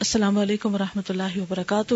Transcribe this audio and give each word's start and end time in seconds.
السلام 0.00 0.38
علیکم 0.38 0.74
و 0.74 0.78
رحمۃ 0.78 1.02
اللہ 1.08 1.38
وبرکاتہ۔ 1.38 1.94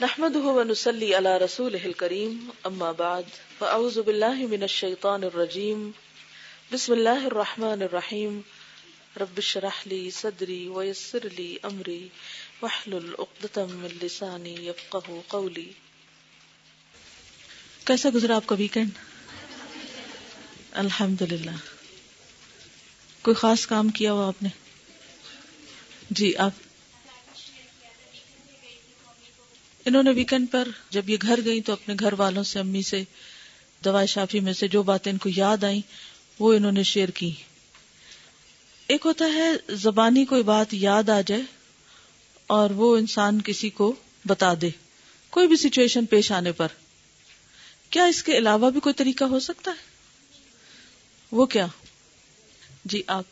نحمد 0.00 0.36
ونسلی 0.36 1.14
علی 1.14 1.44
رسول 1.44 1.92
کریم 1.96 2.50
اما 2.64 2.92
بعد، 2.92 3.22
فاعوذ 3.58 3.98
باللہ 3.98 4.34
من 4.34 4.62
الشیطان 4.62 5.24
الرجیم۔ 5.24 5.90
بسم 6.72 6.92
اللہ 6.92 7.24
الرحمن 7.24 7.82
الرحیم۔ 7.82 8.40
رب 9.20 9.40
شرح 9.40 9.82
لی 9.86 10.10
صدری 10.10 10.68
ویسر 10.68 11.28
لی 11.36 11.56
امری۔ 11.62 12.08
وحلل 12.62 13.14
اقدتم 13.18 13.68
من 13.70 13.90
لسانی 14.02 14.54
یفقہ 14.54 14.98
قولی۔ 15.28 15.72
کیسا 17.84 18.08
گزرا 18.14 18.36
آپ 18.36 18.46
کا 18.46 18.54
ویکینڈ 18.58 18.88
الحمد 20.72 21.22
للہ 21.22 21.50
کوئی 23.22 23.34
خاص 23.34 23.66
کام 23.66 23.88
کیا 23.88 24.12
ہوا 24.12 24.28
آپ 24.28 24.42
نے؟ 24.42 24.48
جی 26.10 26.36
آپ۔ 26.36 26.50
انہوں 29.84 30.02
نے 30.02 30.10
ویکینڈ 30.10 30.50
پر 30.50 30.68
جب 30.90 31.10
یہ 31.10 31.16
گھر 31.22 31.40
گئی 31.44 31.60
تو 31.60 31.72
اپنے 31.72 31.94
گھر 32.00 32.12
والوں 32.12 32.42
سے، 32.42 32.58
امی 32.58 32.82
سے، 32.82 33.04
دوا 33.84 34.04
شافی 34.04 34.40
میں 34.40 34.52
سے 34.52 34.68
جو 34.68 34.82
باتیں 34.82 35.12
ان 35.12 35.18
کو 35.18 35.28
یاد 35.36 35.64
آئیں، 35.64 35.80
وہ 36.38 36.54
انہوں 36.54 36.72
نے 36.72 36.82
شیئر 36.82 37.08
کی۔ 37.08 37.32
ایک 38.86 39.00
ہوتا 39.04 39.24
ہے، 39.24 39.52
زبانی 39.68 40.24
کوئی 40.24 40.42
بات 40.42 40.74
یاد 40.74 41.08
آ 41.08 41.20
جائے 41.26 41.42
اور 42.46 42.70
وہ 42.70 42.96
انسان 42.96 43.40
کسی 43.42 43.70
کو 43.70 43.94
بتا 44.26 44.54
دے، 44.60 44.70
کوئی 45.30 45.48
بھی 45.48 45.56
سچویشن 45.56 46.06
پیش 46.06 46.32
آنے 46.32 46.52
پر۔ 46.52 46.68
کیا 47.90 48.04
اس 48.04 48.22
کے 48.22 48.38
علاوہ 48.38 48.70
بھی 48.70 48.80
کوئی 48.80 48.94
طریقہ 48.94 49.24
ہو 49.24 49.40
سکتا 49.40 49.70
ہے؟ 49.70 49.89
وہ 51.32 51.46
کیا؟ 51.46 51.66
جی 52.84 53.02
آپ۔ 53.06 53.24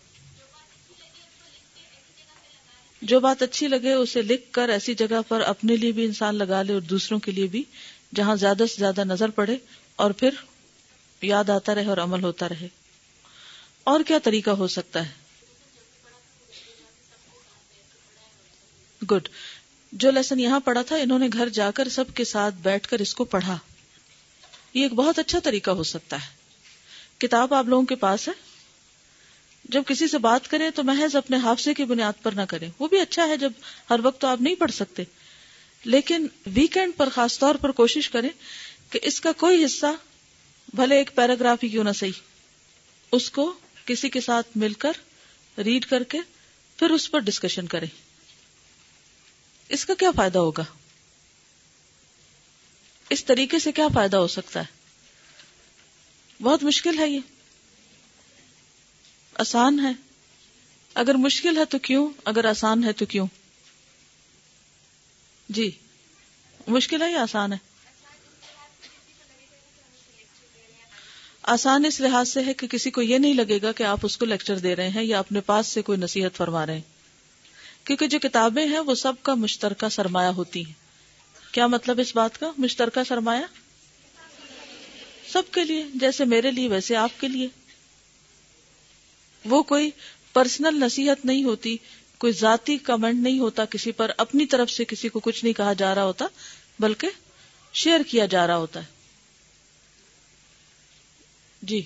جو 3.03 3.21
بات 3.21 3.43
اچھی 3.43 3.69
لگے 3.69 3.93
اسے 3.93 4.23
لکھ 4.23 4.53
کر 4.53 4.69
ایسی 4.69 4.95
جگہ 4.95 5.21
پر 5.29 5.41
اپنے 5.41 5.77
لیے 5.77 5.93
بھی 5.93 6.05
انسان 6.05 6.35
لگا 6.35 6.63
لے 6.63 6.73
اور 6.73 6.81
دوسروں 6.81 7.19
کے 7.19 7.33
لیے 7.33 7.47
بھی، 7.47 7.65
جہاں 8.15 8.37
زیادہ 8.37 8.63
سے 8.69 8.75
زیادہ 8.79 9.05
نظر 9.05 9.29
پڑے 9.29 9.57
اور 9.97 10.11
پھر 10.11 10.31
یاد 11.23 11.51
آتا 11.51 11.75
رہے 11.75 11.85
اور 11.85 11.99
عمل 11.99 12.25
ہوتا 12.25 12.49
رہے۔ 12.49 12.69
اور 13.85 14.01
کیا 14.07 14.19
طریقہ 14.25 14.51
ہو 14.51 14.69
سکتا 14.69 15.09
ہے؟ 15.09 15.13
گڈ 19.11 19.29
جو 19.93 20.11
لیسن 20.11 20.41
یہاں 20.41 20.61
پڑھا 20.61 20.83
تھا، 20.83 20.97
انہوں 20.97 21.19
نے 21.19 21.29
گھر 21.33 21.49
جا 21.49 21.71
کر 21.71 21.89
سب 21.89 22.05
کے 22.15 22.25
ساتھ 22.25 22.55
بیٹھ 22.55 22.89
کر 22.89 22.99
اس 22.99 23.15
کو 23.15 23.25
پڑھا۔ 23.25 23.59
یہ 24.75 24.83
ایک 24.83 24.93
بہت 24.93 25.19
اچھا 25.19 25.39
طریقہ 25.45 25.71
ہو 25.71 25.83
سکتا 25.83 26.17
ہے۔ 26.17 26.38
کتاب 27.19 27.55
آپ 27.55 27.65
لوگوں 27.65 27.87
کے 27.87 27.95
پاس 27.95 28.29
ہے؟ 28.29 28.33
جب 29.65 29.83
کسی 29.87 30.09
سے 30.09 30.19
بات 30.19 30.49
کریں 30.49 30.71
تو 30.71 30.85
محض 30.85 31.17
اپنے 31.17 31.37
حادثے 31.37 31.75
کی 31.75 31.85
بنیاد 31.85 32.13
پر 32.23 32.33
نہ 32.33 32.43
کریں۔ 32.49 32.71
وہ 32.79 32.89
بھی 32.89 33.01
اچھا 33.01 33.29
ہے 33.29 33.37
جب 33.37 33.53
ہر 33.91 34.01
وقت 34.03 34.21
تو 34.21 34.27
آپ 34.27 34.41
نہیں 34.41 34.55
پڑھ 34.55 34.73
سکتے۔ 34.73 35.03
لیکن 35.85 36.27
ویکینڈ 36.47 36.93
پر 36.97 37.09
خاص 37.09 37.39
طور 37.39 37.55
پر 37.55 37.71
کوشش 37.71 38.11
کریں 38.11 38.29
کہ 38.91 39.01
اس 39.03 39.21
کا 39.21 39.33
کوئی 39.33 39.65
حصہ 39.65 39.87
بھلے 40.75 40.97
ایک 40.97 41.11
پیراگراف 41.15 41.59
ہی 41.63 41.69
کیوں 41.69 41.85
نہ 41.85 41.93
صحیح۔ 41.93 42.13
اس 43.13 43.31
کو 43.31 43.55
کسی 43.85 44.11
کے 44.11 44.21
ساتھ 44.21 44.49
مل 44.57 44.73
کر 44.73 44.93
ریڈ 45.59 45.87
کر 45.87 46.03
کے 46.03 46.19
پھر 46.77 46.91
اس 46.91 47.11
پر 47.11 47.19
ڈسکشن 47.19 47.67
کریں۔ 47.67 47.89
اس 49.69 49.85
کا 49.85 49.95
کیا 49.95 50.11
فائدہ 50.11 50.39
ہوگا؟ 50.39 50.65
اس 53.11 53.25
طریقے 53.25 53.59
سے 53.59 53.73
کیا 53.73 53.89
فائدہ 53.95 54.17
ہو 54.17 54.27
سکتا 54.27 54.61
ہے؟ 54.61 54.78
بہت 56.43 56.63
مشکل 56.63 56.99
ہے 56.99 57.09
یہ۔ 57.09 57.21
آسان 59.35 59.81
ہے۔ 59.81 59.93
اگر 60.95 61.15
مشکل 61.15 61.59
ہے 61.59 61.65
تو 61.65 61.79
کیوں؟ 61.79 62.11
اگر 62.25 62.45
آسان 62.45 62.85
ہے 62.85 62.93
تو 62.93 63.07
کیوں؟ 63.07 63.27
جی۔ 65.49 65.71
مشکل 66.67 67.03
ہے 67.03 67.13
یا 67.13 67.23
آسان 67.23 67.53
ہے؟ 67.53 67.59
آسان 71.43 71.85
اس 71.85 72.01
لحاظ 72.01 72.29
سے 72.29 72.45
ہے 72.45 72.55
کہ 72.55 72.67
کسی 72.67 72.91
کو 72.91 73.03
یہ 73.03 73.19
نہیں 73.19 73.35
لگے 73.35 73.59
گا 73.63 73.73
کہ 73.73 73.83
آپ 73.83 73.99
اس 74.03 74.17
کو 74.17 74.25
لیکچر 74.25 74.59
دے 74.59 74.77
رہے 74.77 74.89
ہیں 74.89 75.03
یا 75.03 75.19
اپنے 75.19 75.41
پاس 75.41 75.67
سے 75.67 75.83
کوئی 75.83 75.99
نصیحت 75.99 76.37
فرما 76.37 76.67
رہے 76.67 76.75
ہیں۔ 76.75 76.81
کیونکہ 77.85 78.07
جو 78.07 78.19
کتابیں 78.19 78.67
ہیں 78.67 78.79
وہ 78.79 78.95
سب 78.95 79.13
کا 79.23 79.35
مشترکہ 79.35 79.89
سرمایہ 79.89 80.29
ہوتی 80.29 80.67
ہیں۔ 80.67 80.73
کیا 81.53 81.67
مطلب 81.67 82.01
اس 82.01 82.17
بات 82.17 82.41
کا؟ 82.41 82.53
مشترکہ 82.59 83.05
سرمایہ؟ 83.09 83.68
سب 85.33 85.43
کے 85.53 85.65
لیے، 85.65 85.87
جیسے 85.95 86.25
میرے 86.25 86.51
لیے، 86.51 86.69
ویسے 86.69 86.97
آپ 86.97 87.21
کے 87.21 87.29
لیے۔ 87.29 87.49
وہ 89.45 89.63
کوئی 89.63 89.91
پرسنل 90.33 90.81
نصیحت 90.81 91.25
نہیں 91.25 91.45
ہوتی، 91.45 91.77
کوئی 92.19 92.33
ذاتی 92.33 92.79
کمنٹ 92.79 93.23
نہیں 93.23 93.39
ہوتا 93.39 93.65
کسی 93.65 93.93
پر، 93.93 94.11
اپنی 94.17 94.47
طرف 94.47 94.71
سے 94.71 94.85
کسی 94.85 95.09
کو 95.09 95.21
کچھ 95.21 95.45
نہیں 95.45 95.55
کہا 95.55 95.73
جا 95.73 95.95
رہا 95.95 96.05
ہوتا، 96.05 96.27
بلکہ 96.79 97.09
شیئر 97.73 98.01
کیا 98.01 98.27
جا 98.27 98.47
رہا 98.47 98.57
ہوتا 98.57 98.81
ہے۔ 98.81 98.87
جی۔ 101.63 101.83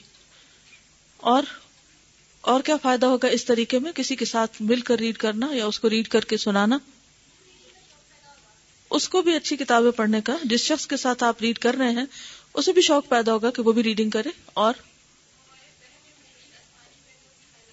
اور 1.16 1.42
اور 2.40 2.60
کیا 2.60 2.76
فائدہ 2.76 3.06
ہوگا 3.06 3.28
اس 3.28 3.44
طریقے 3.44 3.78
میں؟ 3.78 3.92
کسی 3.92 4.16
کے 4.16 4.24
ساتھ 4.24 4.62
مل 4.62 4.80
کر 4.80 4.98
ریڈ 4.98 5.16
کرنا 5.16 5.48
یا 5.52 5.66
اس 5.66 5.80
کو 5.80 5.90
ریڈ 5.90 6.08
کر 6.08 6.20
کے 6.20 6.36
سنانا۔ 6.36 6.78
اس 8.90 9.08
کو 9.08 9.22
بھی 9.22 9.36
اچھی 9.36 9.56
کتابیں 9.56 9.90
پڑھنے 9.90 10.20
کا، 10.20 10.36
جس 10.44 10.60
شخص 10.60 10.86
کے 10.86 10.96
ساتھ 10.96 11.24
آپ 11.24 11.42
ریڈ 11.42 11.58
کر 11.58 11.74
رہے 11.74 11.90
ہیں 11.90 12.04
اسے 12.54 12.72
بھی 12.72 12.82
شوق 12.82 13.08
پیدا 13.08 13.32
ہوگا 13.32 13.50
کہ 13.50 13.62
وہ 13.62 13.72
بھی 13.72 13.82
ریڈنگ 13.82 14.10
کرے 14.10 14.28
اور 14.54 14.74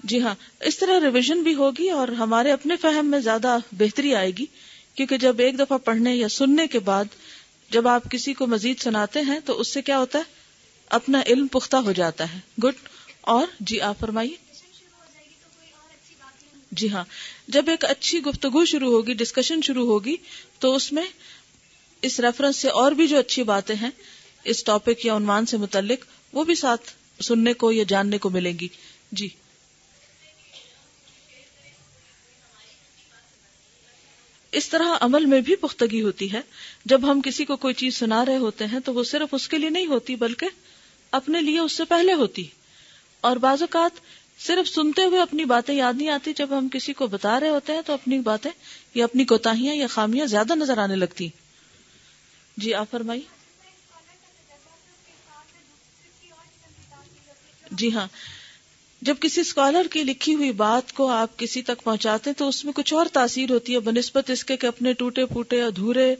جی 0.03 0.21
ہاں 0.21 0.35
اس 0.59 0.77
طرح 0.77 0.99
ریویژن 0.99 1.43
بھی 1.43 1.55
ہوگی 1.55 1.89
اور 1.89 2.07
ہمارے 2.07 2.51
اپنے 2.51 2.75
فہم 2.75 3.05
میں 3.05 3.19
زیادہ 3.19 3.57
بہتری 3.71 4.15
آئے 4.15 4.31
گی، 4.31 4.45
کیونکہ 4.95 5.17
جب 5.17 5.39
ایک 5.39 5.59
دفعہ 5.59 5.77
پڑھنے 5.77 6.15
یا 6.15 6.29
سننے 6.29 6.67
کے 6.67 6.79
بعد 6.79 7.05
جب 7.69 7.87
آپ 7.87 8.03
کسی 8.11 8.33
کو 8.33 8.47
مزید 8.47 8.79
سناتے 8.79 9.21
ہیں 9.21 9.39
تو 9.45 9.59
اس 9.59 9.67
سے 9.67 9.81
کیا 9.81 9.99
ہوتا 9.99 10.19
ہے؟ 10.19 10.23
اپنا 10.91 11.21
علم 11.25 11.47
پختہ 11.47 11.77
ہو 11.77 11.91
جاتا 11.91 12.33
ہے۔ 12.33 12.39
گڈ 12.63 12.87
اور 13.21 13.47
جی 13.59 13.81
آپ 13.81 13.99
فرمائیے۔ 13.99 14.35
جی 16.71 16.89
ہاں 16.89 17.03
جب 17.47 17.65
ایک 17.67 17.85
اچھی 17.85 18.19
گفتگو 18.19 18.65
شروع 18.65 18.91
ہوگی 18.91 19.13
ڈسکشن 19.13 19.61
شروع 19.61 19.85
ہوگی، 19.85 20.15
تو 20.59 20.75
اس 20.75 20.93
میں 20.93 21.05
اس 22.01 22.19
ریفرنس 22.19 22.55
سے 22.55 22.69
اور 22.69 22.91
بھی 22.91 23.07
جو 23.07 23.19
اچھی 23.19 23.43
باتیں 23.43 23.75
ہیں 23.75 23.91
اس 24.49 24.63
ٹاپک 24.63 25.05
یا 25.05 25.15
عنوان 25.15 25.45
سے 25.45 25.57
متعلق 25.57 26.05
وہ 26.33 26.43
بھی 26.43 26.55
ساتھ 26.55 26.91
سننے 27.23 27.53
کو 27.53 27.71
یا 27.71 27.83
جاننے 27.87 28.17
کو 28.17 28.29
ملیں 28.29 28.59
گی۔ 28.59 28.67
جی۔ 29.11 29.29
اس 34.51 34.69
طرح 34.69 34.87
عمل 35.01 35.25
میں 35.25 35.41
بھی 35.41 35.55
پختگی 35.55 36.01
ہوتی 36.01 36.33
ہے۔ 36.33 36.41
جب 36.85 37.11
ہم 37.11 37.21
کسی 37.21 37.45
کو 37.45 37.55
کوئی 37.55 37.73
چیز 37.73 37.97
سنا 37.97 38.25
رہے 38.25 38.37
ہوتے 38.37 38.65
ہیں 38.65 38.79
تو 38.79 38.93
وہ 38.93 39.03
صرف 39.03 39.29
اس 39.31 39.47
کے 39.47 39.57
لیے 39.57 39.69
نہیں 39.69 39.85
ہوتی 39.85 40.15
بلکہ 40.15 40.47
اپنے 41.11 41.41
لیے 41.41 41.59
اس 41.59 41.71
سے 41.71 41.83
پہلے 41.85 42.13
ہوتی۔ 42.13 42.47
اور 43.21 43.37
بعض 43.37 43.61
اوقات 43.61 43.99
صرف 44.41 44.69
سنتے 44.69 45.03
ہوئے 45.03 45.21
اپنی 45.21 45.45
باتیں 45.45 45.75
یاد 45.75 45.93
نہیں 45.93 46.09
آتی۔ 46.09 46.33
جب 46.35 46.57
ہم 46.57 46.69
کسی 46.69 46.93
کو 46.93 47.07
بتا 47.07 47.39
رہے 47.39 47.49
ہوتے 47.49 47.73
ہیں 47.73 47.81
تو 47.85 47.93
اپنی 47.93 48.19
باتیں 48.19 48.51
یا 48.93 49.03
اپنی 49.03 49.25
کوتاہیاں 49.25 49.75
یا 49.75 49.87
خامیاں 49.87 50.25
زیادہ 50.25 50.55
نظر 50.55 50.77
آنے 50.77 50.95
لگتی۔ 50.95 51.29
جی 52.57 52.73
آپ 52.73 52.85
فرمائیے۔ 52.91 53.38
جی 57.71 57.93
ہاں۔ 57.93 58.07
جب 59.01 59.15
کسی 59.19 59.41
اسکالر 59.41 59.87
کی 59.91 60.03
لکھی 60.03 60.35
ہوئی 60.35 60.51
بات 60.51 60.93
کو 60.93 61.09
آپ 61.09 61.39
کسی 61.39 61.61
تک 61.61 61.83
پہنچاتے 61.83 62.29
ہیں 62.29 62.39
تو 62.39 62.47
اس 62.47 62.65
میں 62.65 62.73
کچھ 62.73 62.93
اور 62.93 63.05
تاثیر 63.13 63.49
ہوتی 63.51 63.73
ہے، 63.73 63.79
بنسبت 63.79 64.29
اس 64.29 64.43
کے 64.43 64.57
کہ 64.57 64.67
اپنے 64.67 64.93
ٹوٹے 64.93 65.25
پھوٹے، 65.25 65.61
ادھورے 65.63 66.15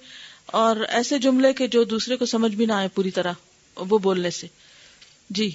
اور 0.46 0.76
ایسے 0.78 1.18
جملے 1.18 1.54
کے 1.54 1.68
جو 1.68 1.84
دوسرے 1.84 2.18
کو 2.18 2.26
سمجھ 2.26 2.56
بھی 2.56 2.66
نہ 2.66 2.74
آئے 2.74 2.88
پوری 2.88 3.12
طرح 3.12 3.34
وہ 3.76 3.98
بولنے 3.98 4.30
سے۔ 4.30 4.48
جی۔ 5.30 5.52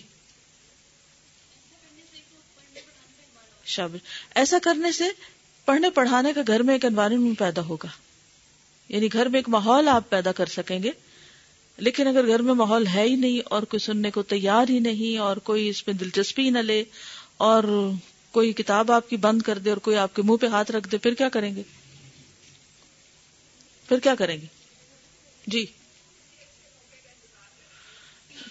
شابش۔ 3.64 4.00
ایسا 4.34 4.58
کرنے 4.62 4.92
سے 4.92 5.04
پڑھنے 5.64 5.90
پڑھانے 5.90 6.32
کا 6.32 6.40
گھر 6.46 6.62
میں 6.62 6.74
ایک 6.74 6.84
انوائرمنٹ 6.84 7.38
پیدا 7.38 7.62
ہوگا۔ 7.62 7.88
یعنی 8.88 9.12
گھر 9.12 9.26
میں 9.26 9.38
ایک 9.38 9.48
ماحول 9.48 9.88
آپ 9.88 10.10
پیدا 10.10 10.32
کر 10.32 10.46
سکیں 10.46 10.82
گے۔ 10.82 10.90
لیکن 11.76 12.06
اگر 12.06 12.26
گھر 12.26 12.42
میں 12.42 12.54
ماحول 12.54 12.86
ہے 12.86 13.02
ہی 13.02 13.16
نہیں 13.16 13.40
اور 13.44 13.62
کوئی 13.62 13.80
سننے 13.80 14.10
کو 14.10 14.22
تیار 14.22 14.66
ہی 14.68 14.78
نہیں 14.78 15.18
اور 15.18 15.36
کوئی 15.36 15.68
اس 15.68 15.86
میں 15.86 15.94
دلچسپی 15.94 16.50
نہ 16.50 16.58
لے 16.58 16.84
اور 17.36 17.90
کوئی 18.30 18.52
کتاب 18.52 18.92
آپ 18.92 19.10
کی 19.10 19.16
بند 19.16 19.42
کر 19.42 19.58
دے 19.58 19.70
اور 19.70 19.78
کوئی 19.78 19.96
آپ 19.96 20.16
کے 20.16 20.22
منہ 20.22 20.36
پہ 20.36 20.46
ہاتھ 20.46 20.70
رکھ 20.70 20.88
دے، 20.88 20.98
پھر 20.98 21.14
کیا 21.14 21.28
کریں 21.28 21.56
گے؟ 21.56 21.62
پھر 23.88 23.98
کیا 23.98 24.14
کریں 24.14 24.40
گے؟ 24.40 24.46
جی۔ 25.46 25.66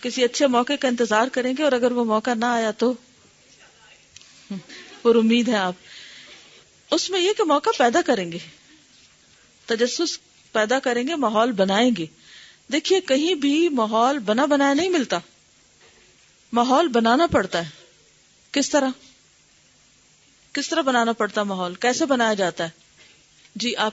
کسی 0.01 0.23
اچھے 0.23 0.47
موقع 0.47 0.73
کا 0.79 0.87
انتظار 0.87 1.27
کریں 1.31 1.53
گے 1.57 1.63
اور 1.63 1.71
اگر 1.71 1.91
وہ 1.91 2.05
موقع 2.05 2.33
نہ 2.33 2.45
آیا 2.45 2.71
تو؟ 2.71 2.93
پر 5.01 5.15
امید 5.15 5.47
ہے 5.47 5.55
آپ۔ 5.55 5.73
اس 6.91 7.09
میں 7.09 7.19
یہ 7.19 7.33
کہ 7.37 7.43
موقع 7.43 7.69
پیدا 7.77 8.01
کریں 8.05 8.31
گے۔ 8.31 8.37
تجسس 9.65 10.19
پیدا 10.51 10.79
کریں 10.79 11.07
گے، 11.07 11.15
ماحول 11.15 11.51
بنائیں 11.51 11.91
گے۔ 11.97 12.05
دیکھیے 12.71 13.01
کہیں 13.01 13.35
بھی 13.35 13.69
ماحول 13.69 14.19
بنا 14.19 14.45
بنایا 14.45 14.73
نہیں 14.73 14.89
ملتا۔ 14.89 15.19
ماحول 16.53 16.87
بنانا 16.87 17.27
پڑتا 17.27 17.65
ہے۔ 17.65 17.69
کس 18.51 18.69
طرح؟ 18.69 18.89
کس 20.53 20.69
طرح 20.69 20.81
بنانا 20.81 21.11
پڑتا 21.11 21.43
ماحول؟ 21.43 21.75
کیسے 21.75 22.05
بنایا 22.05 22.33
جاتا 22.33 22.63
ہے؟ 22.63 22.69
جی 23.55 23.75
آپ۔ 23.75 23.91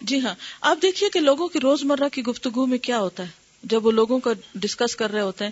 جی 0.00 0.20
ہاں۔ 0.20 0.34
آپ 0.60 0.78
دیکھیے 0.82 1.10
کہ 1.10 1.20
لوگوں 1.20 1.48
کی 1.48 1.60
روزمرہ 1.60 2.08
کی 2.08 2.22
گفتگو 2.22 2.66
میں 2.66 2.78
کیا 2.78 2.98
ہوتا 2.98 3.22
ہے؟ 3.22 3.28
جب 3.62 3.86
وہ 3.86 3.92
لوگوں 3.92 4.18
کا 4.18 4.30
ڈسکس 4.54 4.96
کر 4.96 5.10
رہے 5.10 5.20
ہوتے 5.20 5.44
ہیں، 5.44 5.50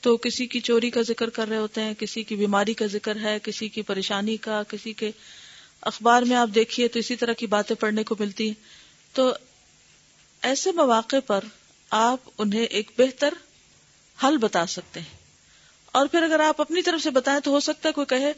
تو 0.00 0.16
کسی 0.16 0.46
کی 0.46 0.60
چوری 0.60 0.90
کا 0.90 1.02
ذکر 1.02 1.30
کر 1.30 1.48
رہے 1.48 1.56
ہوتے 1.56 1.80
ہیں، 1.82 1.94
کسی 1.94 2.22
کی 2.22 2.36
بیماری 2.36 2.74
کا 2.74 2.86
ذکر 2.86 3.16
ہے، 3.16 3.38
کسی 3.42 3.68
کی 3.68 3.82
پریشانی 3.82 4.36
کا، 4.36 4.62
کسی 4.62 4.92
کے 4.92 5.10
اخبار 5.84 6.22
میں 6.22 6.36
آپ 6.36 6.48
دیکھیے 6.54 6.88
تو 6.88 6.98
اسی 6.98 7.16
طرح 7.16 7.32
کی 7.32 7.46
باتیں 7.46 7.76
پڑھنے 7.76 8.04
کو 8.04 8.14
ملتی 8.18 8.46
ہیں۔ 8.46 8.54
تو 9.12 9.32
ایسے 10.42 10.72
مواقع 10.72 11.16
پر 11.26 11.40
آپ 11.90 12.30
انہیں 12.38 12.64
ایک 12.64 12.90
بہتر 12.98 13.34
حل 14.22 14.36
بتا 14.36 14.66
سکتے 14.66 15.00
ہیں۔ 15.00 15.16
اور 15.86 16.06
پھر 16.06 16.22
اگر 16.22 16.40
آپ 16.40 16.60
اپنی 16.60 16.82
طرف 16.82 17.02
سے 17.02 17.10
بتائیں 17.10 17.40
تو 17.40 17.50
ہو 17.50 17.60
سکتا 17.60 17.88
ہے 17.88 17.92
کوئی 17.92 18.06
کہے 18.06 18.32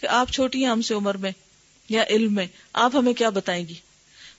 کہ 0.00 0.06
آپ 0.06 0.32
چھوٹی 0.32 0.64
ہیں 0.64 0.70
ہم 0.70 0.82
سے 0.82 0.94
عمر 0.94 1.16
میں 1.16 1.30
یا 1.88 2.04
علم 2.08 2.34
میں، 2.34 2.46
آپ 2.72 2.96
ہمیں 2.96 3.12
کیا 3.12 3.28
بتائیں 3.28 3.68
گی؟ 3.68 3.74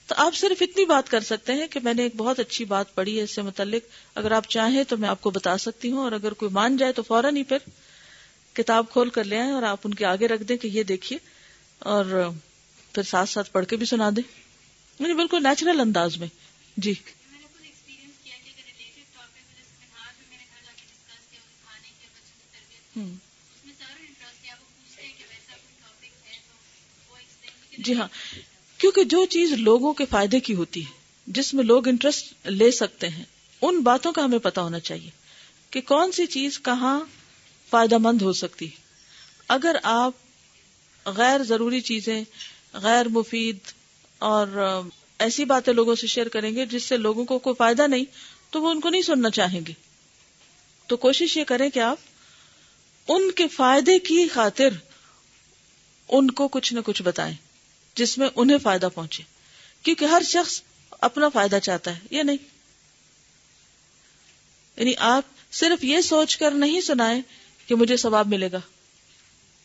تو 0.06 0.14
آپ 0.18 0.34
صرف 0.34 0.62
اتنی 0.62 0.84
بات 0.84 1.10
کر 1.10 1.20
سکتے 1.20 1.52
ہیں 1.52 1.66
کہ 1.66 1.80
میں 1.82 1.94
نے 1.94 2.02
ایک 2.02 2.16
بہت 2.16 2.38
اچھی 2.38 2.64
بات 2.64 2.94
پڑھی 2.94 3.18
ہے 3.18 3.22
اس 3.22 3.30
سے 3.30 3.42
متعلق۔ 3.42 3.82
اگر 4.14 4.32
آپ 4.32 4.48
چاہیں 4.48 4.84
تو 4.84 4.96
میں 4.96 5.08
آپ 5.08 5.20
کو 5.20 5.30
بتا 5.30 5.58
سکتی 5.58 5.90
ہوں، 5.90 5.98
اور 5.98 6.12
اگر 6.12 6.32
کوئی 6.32 6.50
مان 6.52 6.76
جائے 6.76 6.92
تو 6.92 7.02
فوراً 7.02 7.36
ہی 7.36 7.42
پھر 7.42 7.58
کتاب 8.52 8.90
کھول 8.90 9.10
کر 9.10 9.24
لے 9.24 9.38
آئیں 9.38 9.52
اور 9.52 9.62
آپ 9.62 9.80
ان 9.84 9.94
کے 9.94 10.04
آگے 10.04 10.28
رکھ 10.28 10.42
دیں 10.42 10.56
کہ 10.56 10.68
یہ 10.68 10.82
دیکھیے۔ 10.82 11.18
اور 11.82 12.30
پھر 12.94 13.02
ساتھ 13.02 13.30
ساتھ 13.30 13.50
پڑھ 13.52 13.66
کے 13.66 13.76
بھی 13.76 13.86
سنا 13.86 14.10
دیں 14.16 14.22
یعنی 14.98 15.14
بالکل 15.14 15.42
نیچرل 15.42 15.80
انداز 15.80 16.16
میں۔ 16.16 16.26
جی۔ 16.76 16.94
جی 27.78 27.94
ہاں۔ 27.94 28.08
کیونکہ 28.78 29.04
جو 29.04 29.26
چیز 29.26 29.52
لوگوں 29.52 29.92
کے 29.92 30.04
فائدے 30.10 30.40
کی 30.40 30.54
ہوتی 30.54 30.86
ہے، 30.86 30.90
جس 31.26 31.54
میں 31.54 31.64
لوگ 31.64 31.88
انٹرسٹ 31.88 32.46
لے 32.46 32.70
سکتے 32.70 33.08
ہیں، 33.08 33.24
ان 33.62 33.80
باتوں 33.80 34.12
کا 34.12 34.24
ہمیں 34.24 34.38
پتا 34.38 34.62
ہونا 34.62 34.80
چاہیے 34.80 35.10
کہ 35.70 35.80
کون 35.80 36.12
سی 36.12 36.26
چیز 36.26 36.60
کہاں 36.60 37.00
فائدہ 37.70 37.98
مند 37.98 38.22
ہو 38.22 38.32
سکتی 38.32 38.68
اگر 39.48 39.76
آپ 39.82 40.12
غیر 41.06 41.42
ضروری 41.42 41.80
چیزیں، 41.80 42.24
غیر 42.72 43.08
مفید 43.08 43.58
اور 44.18 44.80
ایسی 45.18 45.44
باتیں 45.44 45.72
لوگوں 45.72 45.94
سے 45.94 46.06
شیئر 46.06 46.28
کریں 46.28 46.56
گے 46.56 46.66
جس 46.66 46.82
سے 46.82 46.96
لوگوں 46.96 47.24
کو 47.24 47.38
کوئی 47.38 47.56
فائدہ 47.58 47.86
نہیں، 47.86 48.04
تو 48.50 48.62
وہ 48.62 48.70
ان 48.70 48.80
کو 48.80 48.88
نہیں 48.88 49.02
سننا 49.02 49.30
چاہیں 49.30 49.60
گے۔ 49.68 49.72
تو 50.86 50.96
کوشش 50.96 51.36
یہ 51.36 51.44
کریں 51.44 51.70
کہ 51.70 51.78
آپ 51.78 51.96
ان 53.08 53.30
کے 53.30 53.48
فائدے 53.48 53.98
کی 53.98 54.28
خاطر 54.28 54.68
ان 56.08 56.30
کو 56.30 56.48
کچھ 56.48 56.74
نہ 56.74 56.80
کچھ 56.84 57.02
بتائیں، 57.02 57.34
جس 57.94 58.18
میں 58.18 58.28
انہیں 58.36 58.58
فائدہ 58.58 58.88
پہنچے۔ 58.94 59.22
کیونکہ 59.82 60.04
ہر 60.04 60.22
شخص 60.24 60.62
اپنا 60.90 61.28
فائدہ 61.28 61.58
چاہتا 61.62 61.94
ہے، 61.94 62.00
یا 62.10 62.22
نہیں؟ 62.22 62.36
یعنی 64.76 64.92
آپ 64.98 65.24
صرف 65.52 65.84
یہ 65.84 66.00
سوچ 66.00 66.36
کر 66.36 66.50
نہیں 66.50 66.80
سنائے 66.80 67.20
کہ 67.66 67.74
مجھے 67.74 67.96
ثواب 67.96 68.28
ملے 68.28 68.48
گا۔ 68.52 68.60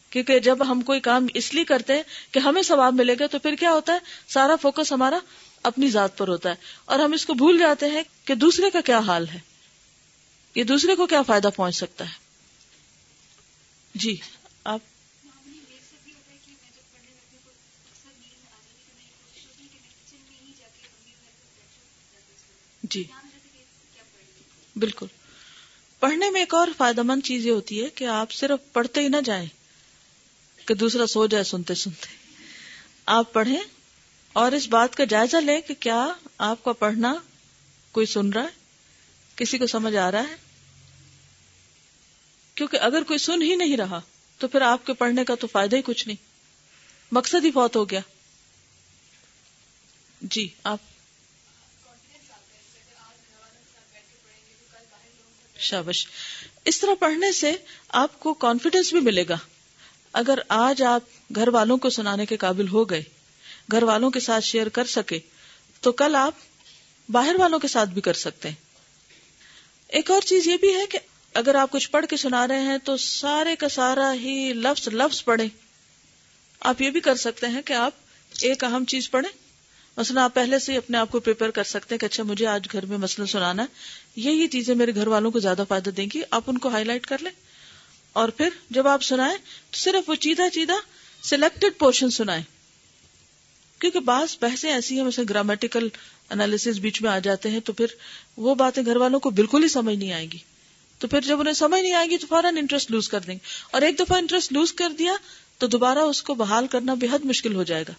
کیونکہ 0.10 0.40
جب 0.40 0.72
ہم 0.72 0.82
کوئی 0.82 1.00
کام 1.00 1.28
اس 1.34 1.54
لیے 1.54 1.64
کرتے 1.64 1.96
ہیں 1.96 2.04
کہ 2.32 2.40
ہمیں 2.40 2.62
ثواب 2.62 2.94
ملے 2.94 3.16
گا 3.20 3.28
تو 3.28 3.40
پھر 3.40 3.56
کیا 3.56 3.72
ہوتا 3.72 3.94
ہے؟ 3.94 4.00
سارا 4.28 4.56
فوکس 4.56 4.92
ہمارا 4.92 5.20
اپنی 5.64 5.90
ذات 5.90 6.18
پر 6.18 6.28
ہوتا 6.28 6.50
ہے۔ 6.50 6.56
اور 6.86 7.00
ہم 7.00 7.14
اس 7.14 7.26
کو 7.26 7.34
بھول 7.34 7.60
جاتے 7.60 7.86
ہیں 7.86 8.04
کہ 8.26 8.36
دوسرے 8.36 8.70
کا 8.70 8.82
کیا 8.82 9.00
حال 9.00 9.30
ہے۔ 9.30 9.40
یہ 10.56 10.64
دوسرے 10.64 10.96
کو 10.96 11.08
کیا 11.08 11.22
فائدہ 11.22 11.50
پہنچ 11.56 11.76
سکتا 11.76 12.06
ہے؟ 12.06 12.14
جی 13.96 14.18
آپ۔ 14.64 14.80
جی۔ 22.84 23.04
بالکل۔ 24.76 25.06
پڑھنے 26.00 26.30
میں 26.30 26.42
ایک 26.42 26.54
اور 26.54 26.68
فائدہ 26.78 27.02
مند 27.04 27.22
چیز 27.26 27.46
یہ 27.46 27.52
ہوتی 27.52 27.84
ہے 27.84 27.90
کہ 27.90 28.04
آپ 28.04 28.32
صرف 28.32 28.74
پڑھتے 28.74 29.02
ہی 29.02 29.08
نہ 29.08 29.18
جائیں۔ 29.26 29.46
کہ 30.68 30.74
دوسرا 30.74 31.08
سو 31.08 31.28
جائے 31.28 31.44
سنتے 31.44 31.76
سنتے۔ 31.76 32.08
آپ 33.06 33.34
پڑھیں 33.34 33.60
اور 34.34 34.52
اس 34.52 34.68
بات 34.68 34.96
کا 34.96 35.04
جائزہ 35.04 35.38
لیں 35.38 35.62
کہ 35.62 35.74
کیا 35.74 36.14
آپ 36.38 36.64
کا 36.64 36.74
پڑھنا 36.74 37.16
کوئی 37.92 38.06
سن 38.06 38.30
رہا 38.30 38.44
ہے؟ 38.44 38.48
کسی 39.36 39.58
کو 39.58 39.68
سمجھ 39.68 39.96
آ 39.96 40.12
رہا 40.12 40.20
ہے؟ 40.20 40.36
کیونکہ 42.56 42.78
اگر 42.78 43.04
کوئی 43.04 43.20
سن 43.20 43.42
ہی 43.42 43.56
نہیں 43.56 43.78
رہا 43.78 44.02
تو 44.38 44.48
پھر 44.48 44.62
آپ 44.62 44.86
کے 44.86 44.94
پڑھنے 44.94 45.26
کا 45.26 45.36
تو 45.36 45.48
فائدہ 45.48 45.76
ہی 45.76 45.82
کچھ 45.86 46.08
نہیں۔ 46.08 46.24
مقصد 47.12 47.46
ہی 47.46 47.52
بہت 47.52 47.76
ہو 47.76 47.90
گیا۔ 47.90 48.00
جی 50.22 50.50
آپ۔ 50.64 50.80
شابش۔ 55.60 56.08
اس 56.66 56.80
طرح 56.80 56.94
پڑھنے 57.00 57.32
سے 57.32 57.52
آپ 57.90 58.20
کو 58.20 58.34
کانفیڈینس 58.34 58.94
بھی 58.94 59.02
ملے 59.02 59.24
گا۔ 59.30 59.38
اگر 60.14 60.40
آج 60.48 60.84
آپ 60.84 61.02
گھر 61.36 61.48
والوں 61.48 61.78
کو 61.78 61.90
سنانے 61.90 62.26
کے 62.26 62.38
قابل 62.38 62.68
ہو 62.68 62.90
گئے، 62.90 63.04
گھر 63.72 63.84
والوں 63.84 64.12
کے 64.12 64.20
ساتھ 64.20 64.44
شیئر 64.44 64.70
کر 64.70 64.86
سکے، 64.86 65.20
تو 65.82 65.92
کل 65.92 66.16
آپ 66.16 66.34
باہر 67.10 67.36
والوں 67.40 67.60
کے 67.60 67.68
ساتھ 67.68 67.90
بھی 67.90 68.02
کر 68.02 68.14
سکتے 68.14 68.50
ہیں۔ 68.50 68.56
ایک 69.88 70.12
اور 70.12 70.22
چیز 70.22 70.48
یہ 70.48 70.58
بھی 70.58 70.76
ہے 70.76 70.86
کہ 70.86 71.00
اگر 71.34 71.56
آپ 71.56 71.72
کچھ 71.72 71.90
پڑھ 71.90 72.06
کے 72.06 72.18
سنا 72.18 72.48
رہے 72.48 72.62
ہیں 72.62 72.78
تو 72.84 72.98
سارے 72.98 73.56
کا 73.56 73.70
سارا 73.70 74.14
ہی 74.14 74.54
لفظ 74.54 74.88
لفظ 74.88 75.24
پڑھیں۔ 75.24 75.48
آپ 76.60 76.82
یہ 76.82 76.90
بھی 76.90 77.00
کر 77.00 77.16
سکتے 77.16 77.48
ہیں 77.48 77.62
کہ 77.62 77.74
آپ 77.74 77.92
ایک 78.42 78.64
اہم 78.64 78.86
چیز 78.86 79.12
پڑھیں۔ 79.12 79.38
مثلا 79.98 80.24
آپ 80.24 80.34
پہلے 80.34 80.60
سے 80.60 80.78
اپنے 80.78 80.98
آپ 80.98 81.12
کو 81.12 81.20
پریپئر 81.20 81.52
کر 81.52 81.64
سکتے 81.64 81.96
ہیں 81.96 82.00
کہ 82.00 82.06
اچھا 82.06 82.24
مجھے 82.24 82.48
آج 82.48 82.68
گھر 82.72 82.86
میں 82.86 82.98
مسئلہ 82.98 83.26
سنانا 83.26 83.64
ہے۔ 83.64 83.68
یہی 84.16 84.48
چیزیں 84.48 84.76
میرے 84.76 84.96
گھر 84.96 85.08
والوں 85.08 85.32
کو 85.32 85.40
زیادہ 85.40 85.64
فائدہ 85.68 85.90
دیں 85.90 86.08
گی۔ 86.14 86.22
آپ 86.32 86.44
ان 86.48 86.58
کو 86.58 86.70
ہائی 86.70 86.86
لائٹ 86.86 87.08
کر 87.08 87.18
لیں۔ 87.22 87.32
اور 88.18 88.30
پھر 88.30 88.50
جب 88.70 88.88
آپ 88.88 89.04
سنائیں 89.04 89.38
تو 89.72 89.78
صرف 89.78 90.10
وہ 90.10 90.16
چیدہ 90.16 90.50
چیدہ 90.54 90.74
سلیکٹڈ 91.24 91.80
پورشن 91.80 92.10
سنائیں۔ 92.10 92.44
کیونکہ 93.80 94.00
بعض 94.00 94.38
بحثیں 94.42 94.72
ایسی 94.72 94.98
ہیں، 94.98 95.04
مثلا 95.04 95.26
گرامیٹیکل 95.30 95.88
انالیس 96.30 96.68
بیچ 96.68 97.02
میں 97.02 97.10
آ 97.10 97.20
جاتے 97.20 97.50
ہیں 97.50 97.60
تو 97.60 97.74
پھر 97.74 97.86
وہ 98.38 98.56
باتیں 98.56 98.86
گھر 98.86 98.96
والوں 98.96 99.20
کو 99.20 99.30
بالکل 99.30 99.64
ہی 99.64 99.68
سمجھ 99.68 99.96
نہیں 99.96 100.14
آئے 100.14 100.26
گی۔ 100.26 100.38
تو 101.00 101.08
پھر 101.08 101.22
جب 101.22 101.40
انہیں 101.40 101.54
سمجھ 101.54 101.82
نہیں 101.82 101.94
آئے 101.94 102.10
گی 102.10 102.18
تو 102.18 102.28
فوراً 102.28 102.58
انٹرسٹ 102.58 102.92
لوز 102.92 103.10
کر 103.10 103.20
دیں 103.20 103.34
گے۔ 103.34 103.48
اور 103.72 103.82
ایک 103.82 104.00
دفعہ 104.00 104.18
انٹرسٹ 104.18 104.54
لوز 104.54 104.74
کر 104.74 104.90
دیا 104.90 105.14
تو 105.58 105.68
دوبارہ 105.68 106.00
اس 106.00 106.22
کو 106.24 106.34
بحال 106.34 106.68
کرنا 106.68 106.94
بے 106.94 107.08
حد 107.12 107.26
مشکل 107.26 107.56
ہو 107.56 107.64
جائے 107.64 107.84
گا۔ 107.88 107.94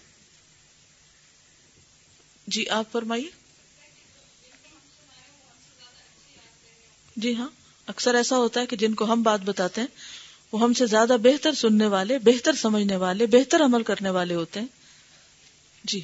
جی 2.47 2.69
آپ 2.69 2.91
فرمائیے۔ 2.91 3.29
جی 7.15 7.35
ہاں۔ 7.35 7.49
اکثر 7.89 8.15
ایسا 8.15 8.37
ہوتا 8.37 8.61
ہے 8.61 8.65
کہ 8.65 8.75
جن 8.75 8.93
کو 8.93 9.05
ہم 9.05 9.23
بات 9.23 9.39
بتاتے 9.41 9.81
ہیں، 9.81 9.87
وہ 10.51 10.61
ہم 10.61 10.73
سے 10.73 10.85
زیادہ 10.85 11.15
بہتر 11.23 11.53
سننے 11.53 11.87
والے، 11.87 12.19
بہتر 12.19 12.53
سمجھنے 12.53 12.95
والے، 12.95 13.25
بہتر 13.25 13.61
عمل 13.61 13.83
کرنے 13.83 14.09
والے 14.09 14.35
ہوتے 14.35 14.59
ہیں۔ 14.59 14.67
جی۔ 15.83 16.01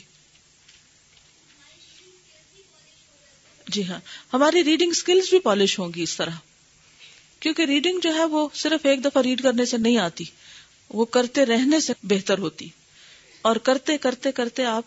جی 3.67 3.87
ہاں۔ 3.87 3.99
ہماری 4.33 4.63
ریڈنگ 4.63 4.91
سکلز 4.91 5.29
بھی 5.29 5.39
پالش 5.39 5.79
ہوں 5.79 5.93
گی 5.95 6.03
اس 6.03 6.17
طرح۔ 6.17 6.31
کیونکہ 7.39 7.61
ریڈنگ 7.61 7.99
جو 7.99 8.15
ہے 8.15 8.25
وہ 8.25 8.49
صرف 8.53 8.85
ایک 8.85 9.05
دفعہ 9.05 9.21
ریڈ 9.21 9.43
کرنے 9.43 9.65
سے 9.65 9.77
نہیں 9.77 9.97
آتی۔ 9.97 10.23
وہ 10.89 11.05
کرتے 11.05 11.45
رہنے 11.45 11.79
سے 11.79 11.93
بہتر 12.03 12.37
ہوتی۔ 12.37 12.69
اور 13.41 13.55
کرتے 13.55 13.97
کرتے 13.97 14.31
کرتے 14.31 14.65
آپ 14.65 14.83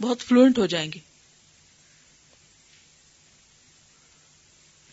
بہت 0.00 0.20
فلوئنٹ 0.20 0.58
ہو 0.58 0.66
جائیں 0.66 0.92
گے۔ 0.92 1.15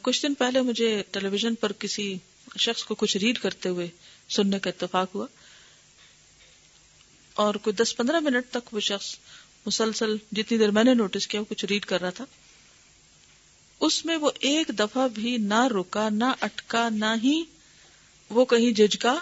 کچھ 0.04 0.22
دن 0.22 0.34
پہلے 0.34 0.62
مجھے 0.62 1.04
ٹیلی 1.12 1.28
ویژن 1.28 1.56
پر 1.56 1.72
کسی 1.72 2.16
شخص 2.60 2.84
کو 2.84 2.96
کچھ 2.96 3.18
ریڈ 3.18 3.40
کرتے 3.40 3.70
ہوئے 3.70 3.88
سننے 4.30 4.60
کا 4.60 4.70
اتفاق 4.70 5.16
ہوا 5.16 5.28
اور 7.34 7.56
کوئی 7.56 7.76
دس 7.76 7.98
پندرہ 7.98 8.20
منٹ 8.20 8.46
تک 8.52 8.74
وہ 8.74 8.80
شخص 8.80 9.16
مسلسل 9.66 10.16
جتنی 10.32 10.58
دیر 10.58 10.72
میں 10.72 10.84
نے 10.84 10.94
نوٹس 10.94 11.28
کیا 11.28 11.40
وہ 11.40 11.46
کچھ 11.50 11.66
ریڈ 11.66 11.86
کر 11.86 12.02
رہا 12.02 12.10
تھا۔ 12.10 12.26
اس 13.80 14.06
میں 14.06 14.18
وہ 14.18 14.32
ایک 14.40 14.68
دفعہ 14.80 15.08
بھی 15.08 15.38
نہ 15.38 15.68
رکا، 15.68 16.10
نہ 16.10 16.26
اٹکا، 16.42 16.90
نہ 16.90 17.14
ہی 17.24 17.44
وہ 18.30 18.46
کہیں 18.46 18.72
ججکا 18.72 19.20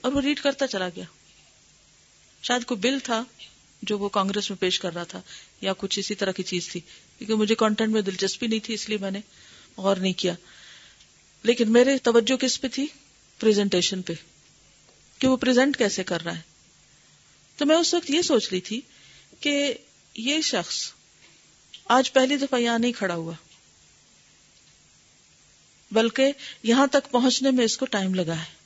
اور 0.00 0.12
وہ 0.12 0.20
ریڈ 0.20 0.40
کرتا 0.40 0.66
چلا 0.66 0.88
گیا۔ 0.88 1.04
شاید 2.42 2.64
کوئی 2.64 2.80
بل 2.80 2.98
تھا 2.98 3.24
جو 3.82 3.98
وہ 3.98 4.08
کانگریس 4.08 4.50
میں 4.50 4.58
پیش 4.58 4.80
کر 4.80 4.94
رہا 4.94 5.04
تھا 5.04 5.20
یا 5.60 5.72
کچھ 5.78 5.98
اسی 5.98 6.14
طرح 6.14 6.32
کی 6.32 6.42
چیز 6.42 6.68
تھی، 6.68 6.80
کیونکہ 7.18 7.34
مجھے 7.34 7.54
کانٹینٹ 7.54 7.92
میں 7.92 8.02
دلچسپی 8.02 8.46
نہیں 8.46 8.60
تھی 8.64 8.74
اس 8.74 8.88
لیے 8.88 8.98
میں 9.00 9.10
نے 9.10 9.20
غور 9.76 9.96
نہیں 9.96 10.12
کیا۔ 10.12 10.34
لیکن 11.42 11.72
میرے 11.72 11.98
توجہ 11.98 12.36
کس 12.36 12.60
پہ 12.60 12.68
تھی؟ 12.68 12.86
پریزنٹیشن 13.38 14.02
پہ۔ 14.02 14.12
کہ 15.18 15.28
وہ 15.28 15.36
پریزنٹ 15.36 15.76
کیسے 15.76 16.04
کر 16.04 16.22
رہا 16.22 16.36
ہے؟ 16.36 16.40
تو 17.56 17.66
میں 17.66 17.76
اس 17.76 17.94
وقت 17.94 18.10
یہ 18.10 18.22
سوچ 18.22 18.48
رہی 18.52 18.60
تھی 18.60 18.80
کہ 19.40 19.74
یہ 20.14 20.40
شخص 20.40 20.92
آج 21.84 22.12
پہلی 22.12 22.36
دفعہ 22.36 22.60
یہاں 22.60 22.78
نہیں 22.78 22.92
کھڑا 22.92 23.14
ہوا۔ 23.14 23.32
بلکہ 25.90 26.32
یہاں 26.62 26.86
تک 26.86 27.10
پہنچنے 27.10 27.50
میں 27.50 27.64
اس 27.64 27.76
کو 27.76 27.86
ٹائم 27.86 28.14
لگا 28.14 28.36
ہے۔ 28.36 28.60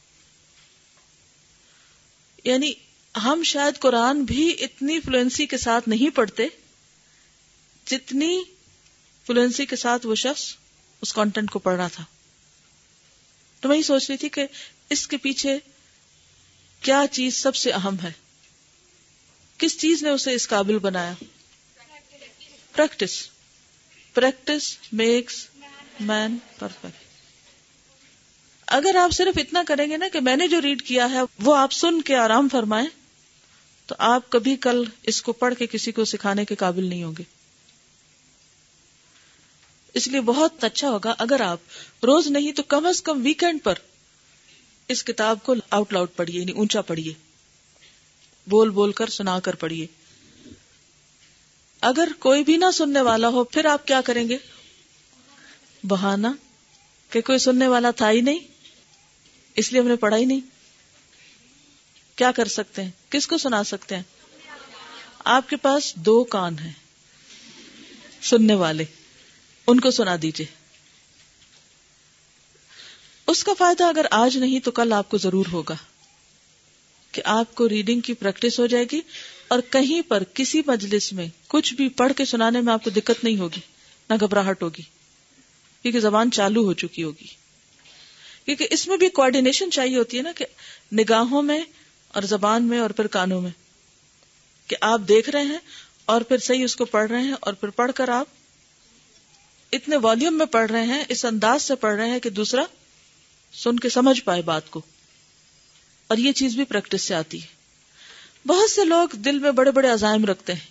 یعنی 2.45 2.73
ہم 3.25 3.43
شاید 3.43 3.79
قرآن 3.79 4.25
بھی 4.25 4.65
اتنی 4.65 5.01
فلوئنسی 5.01 5.47
کے 5.47 5.59
ساتھ 5.59 5.89
نہیں 5.89 6.17
پڑھتے 6.17 6.43
جتنی 7.87 8.43
فلوئنسی 9.27 9.67
کے 9.67 9.77
ساتھ 9.77 10.07
وہ 10.07 10.15
شخص 10.15 10.55
اس 11.05 11.13
کانٹینٹ 11.13 11.51
کو 11.51 11.59
پڑھ 11.59 11.77
رہا 11.77 11.89
تھا۔ 11.89 12.05
تو 13.61 13.69
میں 13.69 13.77
یہ 13.77 13.83
سوچ 13.83 14.11
رہی 14.11 14.17
تھی 14.17 14.29
کہ 14.29 14.47
اس 14.91 15.07
کے 15.07 15.17
پیچھے 15.17 15.59
کیا 16.81 17.05
چیز 17.11 17.37
سب 17.37 17.57
سے 17.57 17.73
اہم 17.73 17.97
ہے؟ 18.03 18.13
کس 19.59 19.79
چیز 19.79 20.03
نے 20.03 20.11
اسے 20.11 20.33
اس 20.33 20.49
قابل 20.49 20.79
بنایا؟ 20.79 21.13
Practice 22.73 23.29
practice 24.15 24.77
makes 24.93 25.47
man 26.01 26.37
perfect 26.59 27.05
اگر 28.67 28.97
آپ 28.97 29.13
صرف 29.13 29.39
اتنا 29.39 29.63
کریں 29.69 29.91
گے 29.91 29.97
نا 29.97 30.09
کہ 30.13 30.21
میں 30.21 30.37
نے 30.37 30.49
جو 30.49 30.61
ریڈ 30.61 30.83
کیا 30.83 31.11
ہے 31.11 31.21
وہ 31.39 31.57
آپ 31.57 31.73
سن 31.73 32.03
کے 32.03 32.17
آرام 32.17 32.49
فرمائیں، 32.49 32.89
تو 33.87 33.95
آپ 33.99 34.31
کبھی 34.31 34.57
کل 34.57 34.85
اس 35.03 35.23
کو 35.23 35.33
پڑھ 35.33 35.55
کے 35.59 35.67
کسی 35.67 35.93
کو 35.93 36.05
سکھانے 36.05 36.45
کے 36.45 36.55
قابل 36.55 36.85
نہیں 36.85 37.03
ہوں 37.03 37.13
گے۔ 37.19 37.34
اس 39.95 40.09
لیے 40.09 40.21
بہت 40.21 40.65
اچھا 40.65 40.91
ہوگا 40.91 41.15
اگر 41.19 41.41
آپ 41.41 41.59
روز 42.03 42.27
نہیں 42.27 42.53
تو 42.53 42.63
کم 42.63 42.87
از 42.87 43.03
کم 43.03 43.21
ویکینڈ 43.25 43.63
پر 43.63 43.75
اس 44.89 45.05
کتاب 45.05 45.39
کو 45.43 45.55
آؤٹ 45.71 45.93
لاؤڈ 45.93 46.09
پڑھیے 46.17 46.41
یعنی 46.41 46.53
اونچا 46.53 46.83
پڑھیے۔ 46.83 47.13
بول 48.47 48.71
بول 48.71 48.93
کر 48.93 49.07
سنا 49.07 49.41
کر 49.41 49.55
پڑھیے۔ 49.55 49.87
اگر 51.81 52.09
کوئی 52.19 52.45
بھی 52.45 52.57
نہ 52.57 52.65
سننے 52.75 53.01
والا 53.01 53.29
ہو، 53.29 53.45
پھر 53.45 53.65
آپ 53.65 53.87
کیا 53.87 54.01
کریں 54.01 54.29
گے؟ 54.29 54.37
بہانا 55.83 56.33
کہ 57.11 57.21
کوئی 57.21 57.39
سننے 57.39 57.69
والا 57.69 57.91
تھا 57.91 58.11
ہی 58.11 58.21
نہیں، 58.21 58.39
اس 59.55 59.73
لیے 59.73 59.81
ہم 59.81 59.89
نے 59.89 59.97
پڑھا 59.97 60.17
ہی 60.17 60.25
نہیں۔ 60.25 60.41
کیا 62.17 62.33
کر 62.33 62.45
سکتے 62.45 62.83
ہیں؟ 62.83 62.91
کس 63.09 63.27
کو 63.27 63.39
سنا 63.39 63.65
سکتے 63.65 63.97
ہیں؟ 63.97 64.03
آپ 65.25 65.49
کے 65.49 65.57
پاس 65.57 65.95
دو 65.95 66.25
کان 66.25 66.59
ہیں 66.59 66.73
سننے 68.23 68.55
والے۔ 68.55 68.85
ان 69.69 69.81
کو 69.81 69.91
سنا 69.91 70.17
دیجیے 70.23 70.47
اس 73.27 73.45
کا 73.45 73.53
فائدہ 73.59 73.85
اگر 73.85 74.07
آج 74.11 74.37
نہیں 74.37 74.61
تو 74.61 74.71
کل 74.71 74.93
آپ 74.93 75.09
کو 75.09 75.19
ضرور 75.19 75.47
ہوگا 75.53 75.75
کہ 77.13 77.23
آپ 77.25 77.55
کو 77.55 77.69
ریڈنگ 77.69 78.01
کی 78.01 78.13
پریکٹس 78.13 78.61
ہو 78.61 78.67
جائے 78.67 78.85
گی 78.93 79.01
اور 79.49 79.59
کہیں 79.71 80.03
پر 80.09 80.23
کسی 80.35 80.63
مجلس 80.67 81.13
میں 81.13 81.27
کچھ 81.49 81.75
بھی 81.75 81.89
پڑھ 81.89 82.13
کے 82.17 82.25
سنانے 82.25 82.61
میں 82.61 82.73
آپ 82.73 82.85
کو 82.85 82.91
دقت 82.91 83.25
نہیں 83.25 83.37
ہوگی، 83.37 83.61
نہ 84.11 84.15
گھبراہٹ 84.21 84.63
ہوگی، 84.63 84.83
کیونکہ 85.83 86.01
زبان 86.01 86.31
چالو 86.31 86.65
ہو 86.65 86.73
چکی 86.73 87.03
ہوگی۔ 87.03 87.27
کیونکہ 88.45 88.69
اس 88.71 88.89
میں 88.89 88.97
بھی 88.97 89.09
کوآڈینیشن 89.09 89.71
چاہیے 89.71 89.97
ہوتی 89.97 90.17
ہے 90.17 90.23
نا 90.23 90.33
کہ 90.37 90.45
نگاہوں 90.93 91.43
میں 91.43 91.61
اور 92.09 92.23
زبان 92.23 92.65
میں 92.65 92.79
اور 92.79 92.91
پھر 92.91 93.07
کانوں 93.07 93.41
میں 93.41 93.51
کہ 94.67 94.77
آپ 94.81 95.01
دیکھ 95.09 95.31
رہے 95.31 95.43
ہیں 95.43 95.59
اور 96.05 96.21
پھر 96.21 96.39
صحیح 96.39 96.65
اس 96.65 96.77
کو 96.77 96.85
پڑھ 96.85 97.11
رہے 97.11 97.23
ہیں 97.23 97.35
اور 97.41 97.53
پھر 97.53 97.69
پڑھ 97.69 97.93
کر 97.95 98.09
آپ 98.09 98.27
اتنے 99.75 99.97
والیوم 99.97 100.39
میں 100.39 100.47
پڑھ 100.47 100.73
رہے 100.73 100.87
ہیں، 100.87 101.05
اس 101.09 101.25
انداز 101.25 101.63
سے 101.63 101.75
پڑھ 101.75 101.97
رہے 101.97 102.11
ہیں 102.11 102.21
کہ 102.21 102.31
دوسرا 102.31 102.63
سن 103.53 103.79
کے 103.79 103.89
سمجھ 103.89 104.23
پائے 104.23 104.43
بات 104.43 104.71
کو۔ 104.71 104.83
اور 106.07 106.19
یہ 106.19 106.33
چیز 106.33 106.55
بھی 106.55 106.65
پریکٹس 106.65 107.03
سے 107.03 107.15
آتی 107.15 107.43
ہے۔ 107.43 107.47
بہت 108.47 108.71
سے 108.71 108.85
لوگ 108.85 109.09
دل 109.17 109.39
میں 109.39 109.51
بڑے 109.51 109.71
بڑے 109.71 109.89
عزائم 109.89 110.25
رکھتے 110.25 110.53
ہیں 110.53 110.67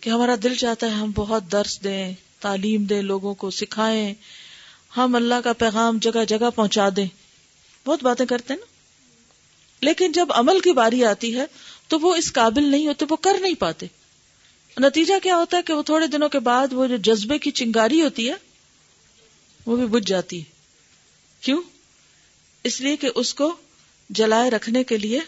کہ 0.00 0.10
ہمارا 0.10 0.34
دل 0.42 0.54
چاہتا 0.54 0.86
ہے 0.86 0.92
ہم 0.92 1.12
بہت 1.14 1.52
درس 1.52 1.84
دیں، 1.84 2.14
تعلیم 2.40 2.84
دیں، 2.84 3.02
لوگوں 3.02 3.34
کو 3.34 3.50
سکھائیں، 3.50 4.14
ہم 4.96 5.16
اللہ 5.16 5.34
کا 5.44 5.52
پیغام 5.52 5.98
جگہ 5.98 6.24
جگہ 6.24 6.50
پہنچا 6.54 6.88
دیں۔ 6.96 7.06
بہت 7.86 8.02
باتیں 8.02 8.26
کرتے 8.26 8.52
ہیں 8.52 8.60
نا۔ 8.60 8.66
لیکن 9.80 10.12
جب 10.12 10.26
عمل 10.30 10.60
کی 10.60 10.72
باری 10.72 11.04
آتی 11.04 11.38
ہے 11.38 11.44
تو 11.88 11.98
وہ 12.00 12.16
اس 12.16 12.32
قابل 12.32 12.64
نہیں 12.64 12.86
ہوتے، 12.86 13.04
وہ 13.10 13.16
کر 13.16 13.36
نہیں 13.40 13.54
پاتے۔ 13.54 13.86
نتیجہ 14.78 15.14
کیا 15.22 15.36
ہوتا 15.36 15.56
ہے 15.56 15.62
کہ 15.62 15.72
وہ 15.72 15.82
تھوڑے 15.82 16.06
دنوں 16.06 16.28
کے 16.28 16.38
بعد 16.38 16.72
وہ 16.72 16.86
جو 16.86 16.96
جذبے 16.96 17.38
کی 17.38 17.50
چنگاری 17.50 18.02
ہوتی 18.02 18.28
ہے، 18.28 18.34
وہ 19.66 19.76
بھی 19.76 19.86
بجھ 19.86 20.06
جاتی 20.06 20.38
ہے۔ 20.38 20.44
کیوں؟ 21.40 21.62
اس 22.64 22.80
لیے 22.80 22.96
کہ 22.96 23.08
اس 23.14 23.34
کو 23.34 23.56
جلائے 24.10 24.50
رکھنے 24.50 24.84
کے 24.84 24.98
لیے 24.98 25.20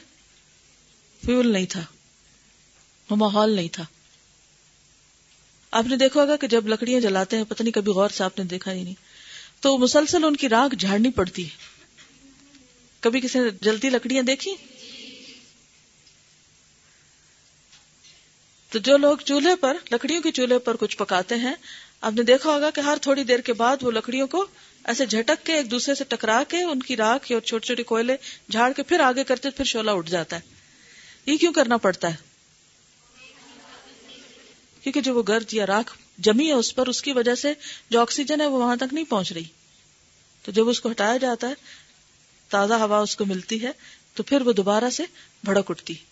فیول 1.27 1.53
نہیں 1.53 1.67
تھا، 1.67 1.85
وہ 3.11 3.17
ماحول 3.17 3.51
نہیں 3.51 3.69
تھا۔ 3.69 3.85
آپ 5.71 5.87
نے 5.87 5.97
دیکھا 5.97 6.23
ہوگا 6.23 6.37
کہ 6.37 6.47
جب 6.47 6.69
لکڑیاں 6.69 7.01
جلاتے 7.01 7.37
ہیں، 7.37 7.45
پتہ 7.45 7.63
نہیں 7.63 7.73
کبھی 7.73 7.93
غور 7.93 8.09
سے 8.09 8.25
آپ 8.25 8.39
نے 8.39 8.45
دیکھا 8.45 8.73
ہی 8.73 8.83
نہیں، 8.83 8.95
تو 9.61 9.79
مسلسل 9.79 10.25
ان 10.25 10.37
کی 10.37 10.49
راگ 10.49 10.75
جھاڑنی 10.75 11.11
پڑتی 11.11 11.45
ہے۔ 11.45 11.69
کبھی 13.01 13.21
کسی 13.21 13.39
نے 13.39 13.51
جلتی 13.61 13.91
لکڑیاں 13.91 14.23
دیکھی 14.23 14.55
تو 18.71 18.79
جو 18.79 18.97
لوگ 18.97 19.17
چولہے 19.17 19.57
پر، 19.57 19.77
لکڑیوں 19.93 20.23
کے 20.23 20.31
چولہے 20.31 20.59
پر 20.59 20.77
کچھ 20.77 20.97
پکاتے 20.97 21.35
ہیں، 21.35 21.55
آپ 22.01 22.13
نے 22.13 22.23
دیکھا 22.23 22.51
ہوگا 22.51 22.71
کہ 22.71 22.81
ہر 22.81 22.99
تھوڑی 23.03 23.25
دیر 23.25 23.41
کے 23.41 23.53
بعد 23.53 23.77
وہ 23.81 23.91
لکڑیوں 23.91 24.27
کو 24.27 24.47
ایسے 24.85 25.07
جھٹک 25.07 25.47
کے 25.47 25.55
ایک 25.55 25.71
دوسرے 25.71 25.95
سے 25.95 26.05
ٹکرا 26.05 26.43
کے 26.49 26.63
ان 26.63 26.81
کی 26.81 26.97
راکھ 26.97 27.33
اور 27.33 27.41
چھوٹے 27.41 27.67
چھوٹے 27.67 27.83
کوئلے 27.83 28.17
جھاڑ 28.51 28.73
کے 28.73 28.83
پھر 28.83 29.01
آگے 29.01 29.25
کرتے 29.25 29.51
پھر 29.51 29.65
شولا 29.65 29.93
اٹھ 29.93 30.11
جاتا 30.11 30.37
ہے۔ 30.37 30.41
یہ 31.27 31.37
کیوں 31.37 31.53
کرنا 31.53 31.77
پڑتا 31.77 32.11
ہے؟ 32.11 32.17
کیونکہ 34.83 35.01
جو 35.01 35.15
وہ 35.15 35.23
گرد 35.29 35.55
یا 35.55 35.67
راکھ 35.67 35.99
جمی 36.19 36.47
ہے، 36.47 36.53
اس 36.53 36.75
پر 36.75 36.87
اس 36.87 37.03
کی 37.03 37.13
وجہ 37.13 37.35
سے 37.35 37.53
جو 37.91 38.01
آکسیجن 38.01 38.41
ہے، 38.41 38.47
وہ 38.47 38.59
وہاں 38.59 38.77
تک 38.77 38.95
نہیں 38.95 39.05
پہنچ 39.05 39.33
رہی۔ 39.33 39.45
تو 40.43 40.53
جب 40.53 40.69
اس 40.69 40.81
کو 40.81 40.91
ہٹایا 40.91 41.17
جاتا 41.17 41.49
ہے، 41.49 41.55
تازہ 42.49 42.75
ہوا 42.75 42.99
اس 42.99 43.17
کو 43.17 43.25
ملتی 43.25 43.63
ہے، 43.63 43.71
تو 44.15 44.23
پھر 44.23 44.41
وہ 44.41 44.53
دوبارہ 44.53 44.91
سے 44.91 45.03
بھڑک 45.45 45.71
اٹھتی۔ 45.71 45.95
ہے 45.95 46.08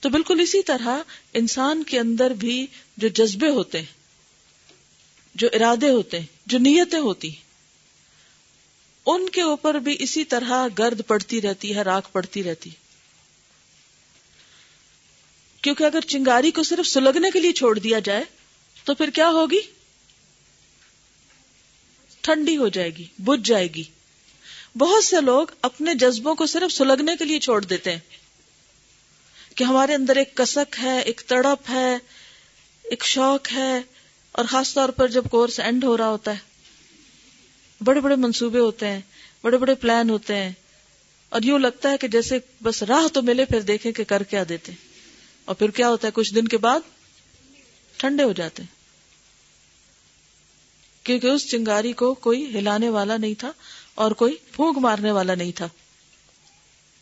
تو 0.00 0.08
بالکل 0.08 0.40
اسی 0.40 0.62
طرح 0.62 0.98
انسان 1.34 1.82
کے 1.82 1.98
اندر 1.98 2.30
بھی 2.30 2.66
جو 2.96 3.08
جذبے 3.08 3.48
ہوتے 3.48 3.78
ہیں، 3.78 3.98
جو 5.34 5.48
ارادے 5.52 5.90
ہوتے 5.90 6.18
ہیں، 6.18 6.26
جو 6.46 6.58
نیتیں 6.58 6.98
ہوتی 6.98 7.30
ان 9.06 9.28
کے 9.28 9.42
اوپر 9.42 9.74
بھی 9.74 9.96
اسی 9.98 10.24
طرح 10.24 10.66
گرد 10.78 11.00
پڑتی 11.06 11.40
رہتی 11.40 11.76
ہے 11.76 11.82
راک 11.82 12.12
پڑتی 12.12 12.42
رہتی 12.42 12.70
کیونکہ 15.60 15.84
اگر 15.84 16.00
چنگاری 16.00 16.50
کو 16.50 16.62
صرف 16.62 16.86
سلگنے 16.86 17.30
کے 17.30 17.40
لیے 17.40 17.52
چھوڑ 17.52 17.78
دیا 17.78 17.98
جائے، 17.98 18.24
تو 18.84 18.94
پھر 18.94 19.10
کیا 19.10 19.28
ہوگی؟ 19.28 19.60
ٹھنڈی 22.20 22.56
ہو 22.56 22.68
جائے 22.68 22.90
گی 22.90 23.04
بج 23.18 23.46
جائے 23.46 23.68
گی۔ 23.74 23.82
بہت 24.78 25.04
سے 25.04 25.20
لوگ 25.20 25.46
اپنے 25.62 25.94
جذبوں 25.94 26.34
کو 26.34 26.46
صرف 26.46 26.72
سلگنے 26.72 27.16
کے 27.16 27.24
لیے 27.24 27.38
چھوڑ 27.38 27.64
دیتے 27.64 27.92
ہیں۔ 27.92 28.09
کہ 29.56 29.64
ہمارے 29.64 29.94
اندر 29.94 30.16
ایک 30.16 30.34
کسک 30.34 30.76
ہے، 30.82 30.98
ایک 31.00 31.22
تڑپ 31.26 31.70
ہے، 31.70 31.96
ایک 32.84 33.04
شوق 33.04 33.52
ہے، 33.52 33.80
اور 34.34 34.44
خاص 34.44 34.74
طور 34.74 34.88
پر 34.88 35.08
جب 35.08 35.24
کورس 35.30 35.60
اینڈ 35.60 35.84
ہو 35.84 35.96
رہا 35.96 36.08
ہوتا 36.08 36.32
ہے، 36.32 37.84
بڑے 37.84 38.00
بڑے 38.00 38.16
منصوبے 38.16 38.58
ہوتے 38.58 38.88
ہیں، 38.88 39.00
بڑے 39.42 39.58
بڑے 39.58 39.74
پلان 39.74 40.10
ہوتے 40.10 40.36
ہیں، 40.36 40.52
اور 41.28 41.42
یوں 41.42 41.58
لگتا 41.58 41.90
ہے 41.90 41.98
کہ 41.98 42.08
جیسے 42.08 42.38
بس 42.62 42.82
راہ 42.82 43.08
تو 43.08 43.22
ملے 43.22 43.44
پھر 43.44 43.60
دیکھیں 43.60 43.92
کہ 43.92 44.04
کر 44.04 44.22
کیا 44.22 44.42
دیتے 44.48 44.72
اور 45.44 45.54
پھر 45.54 45.70
کیا 45.70 45.88
ہوتا 45.88 46.06
ہے، 46.06 46.12
کچھ 46.12 46.34
دن 46.34 46.48
کے 46.48 46.58
بعد 46.58 46.80
ٹھنڈے 47.96 48.22
ہو 48.22 48.32
جاتے 48.32 48.62
ہیں۔ 48.62 48.78
کیونکہ 51.04 51.26
اس 51.26 51.50
چنگاری 51.50 51.92
کو 51.92 52.14
کوئی 52.14 52.58
ہلانے 52.58 52.88
والا 52.88 53.16
نہیں 53.16 53.34
تھا 53.34 53.52
اور 53.94 54.12
کوئی 54.12 54.36
پھونک 54.52 54.78
مارنے 54.78 55.10
والا 55.10 55.34
نہیں 55.34 55.52
تھا 55.52 55.68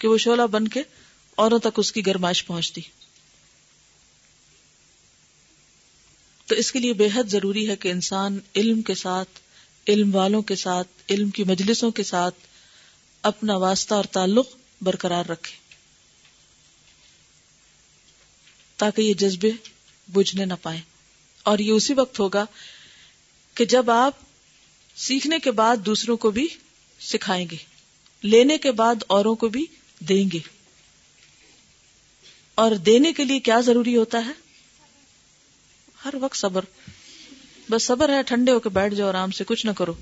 کہ 0.00 0.09
وہ 0.09 0.17
شولہ 0.19 0.43
بن 0.43 0.69
کے 0.69 0.83
اوروں 1.38 1.59
تک 1.59 1.78
اس 1.78 1.92
کی 1.92 2.07
گرمائش 2.07 2.47
پہنچتی۔ 2.47 2.80
تو 6.47 6.54
اس 6.54 6.73
کے 6.73 6.78
لیے 6.78 6.92
بے 6.92 7.09
حد 7.14 7.25
ضروری 7.25 7.68
ہے 7.68 7.76
کہ 7.76 7.88
انسان 7.88 8.38
علم 8.57 8.83
کے 8.83 8.95
ساتھ، 8.95 9.28
علم 9.88 10.14
والوں 10.14 10.42
کے 10.42 10.57
ساتھ، 10.57 10.88
علم 11.11 11.30
کی 11.30 11.45
مجلسوں 11.45 11.90
کے 11.90 12.02
ساتھ 12.02 12.35
اپنا 13.23 13.57
واسطہ 13.57 13.95
اور 13.95 14.04
تعلق 14.04 14.49
برقرار 14.80 15.25
رکھے۔ 15.25 15.57
تاکہ 18.76 19.02
یہ 19.02 19.14
جذبے 19.14 19.50
بجھنے 20.09 20.45
نہ 20.45 20.54
پائے 20.62 20.80
اور 21.42 21.59
یہ 21.59 21.73
اسی 21.73 21.95
وقت 21.95 22.21
ہوگا 22.21 22.45
کہ 23.54 23.64
جب 23.64 23.90
آپ 23.90 24.14
سیکھنے 24.97 25.38
کے 25.38 25.50
بعد 25.50 25.76
دوسروں 25.76 26.16
کو 26.16 26.30
بھی 26.30 26.47
سکھائیں 27.00 27.47
گے، 27.50 27.57
لینے 28.23 28.59
کے 28.59 28.73
بعد 28.73 28.95
اوروں 29.07 29.35
کو 29.35 29.49
بھی 29.49 29.66
دیں 30.00 30.30
گے۔ 30.33 30.58
اور 32.59 32.77
دینے 32.77 33.12
کے 33.12 33.25
لیے 33.25 33.41
کیا 33.41 33.61
ضروری 33.61 33.97
ہوتا 33.97 34.27
ہے؟ 34.27 34.33
ہر 36.05 36.15
وقت 36.15 36.37
صبر۔ 36.37 36.65
بس 37.71 37.83
صبر 37.83 38.09
ہے، 38.09 38.23
ٹھنڈے 38.23 38.53
ہو 38.53 38.61
کے 38.61 38.69
بیٹھ 38.69 38.95
جاؤ، 38.95 39.09
آرام 39.09 39.31
سے 39.31 39.45
کچھ 39.45 39.67
نہ 39.67 39.71
کرو۔ 39.71 39.93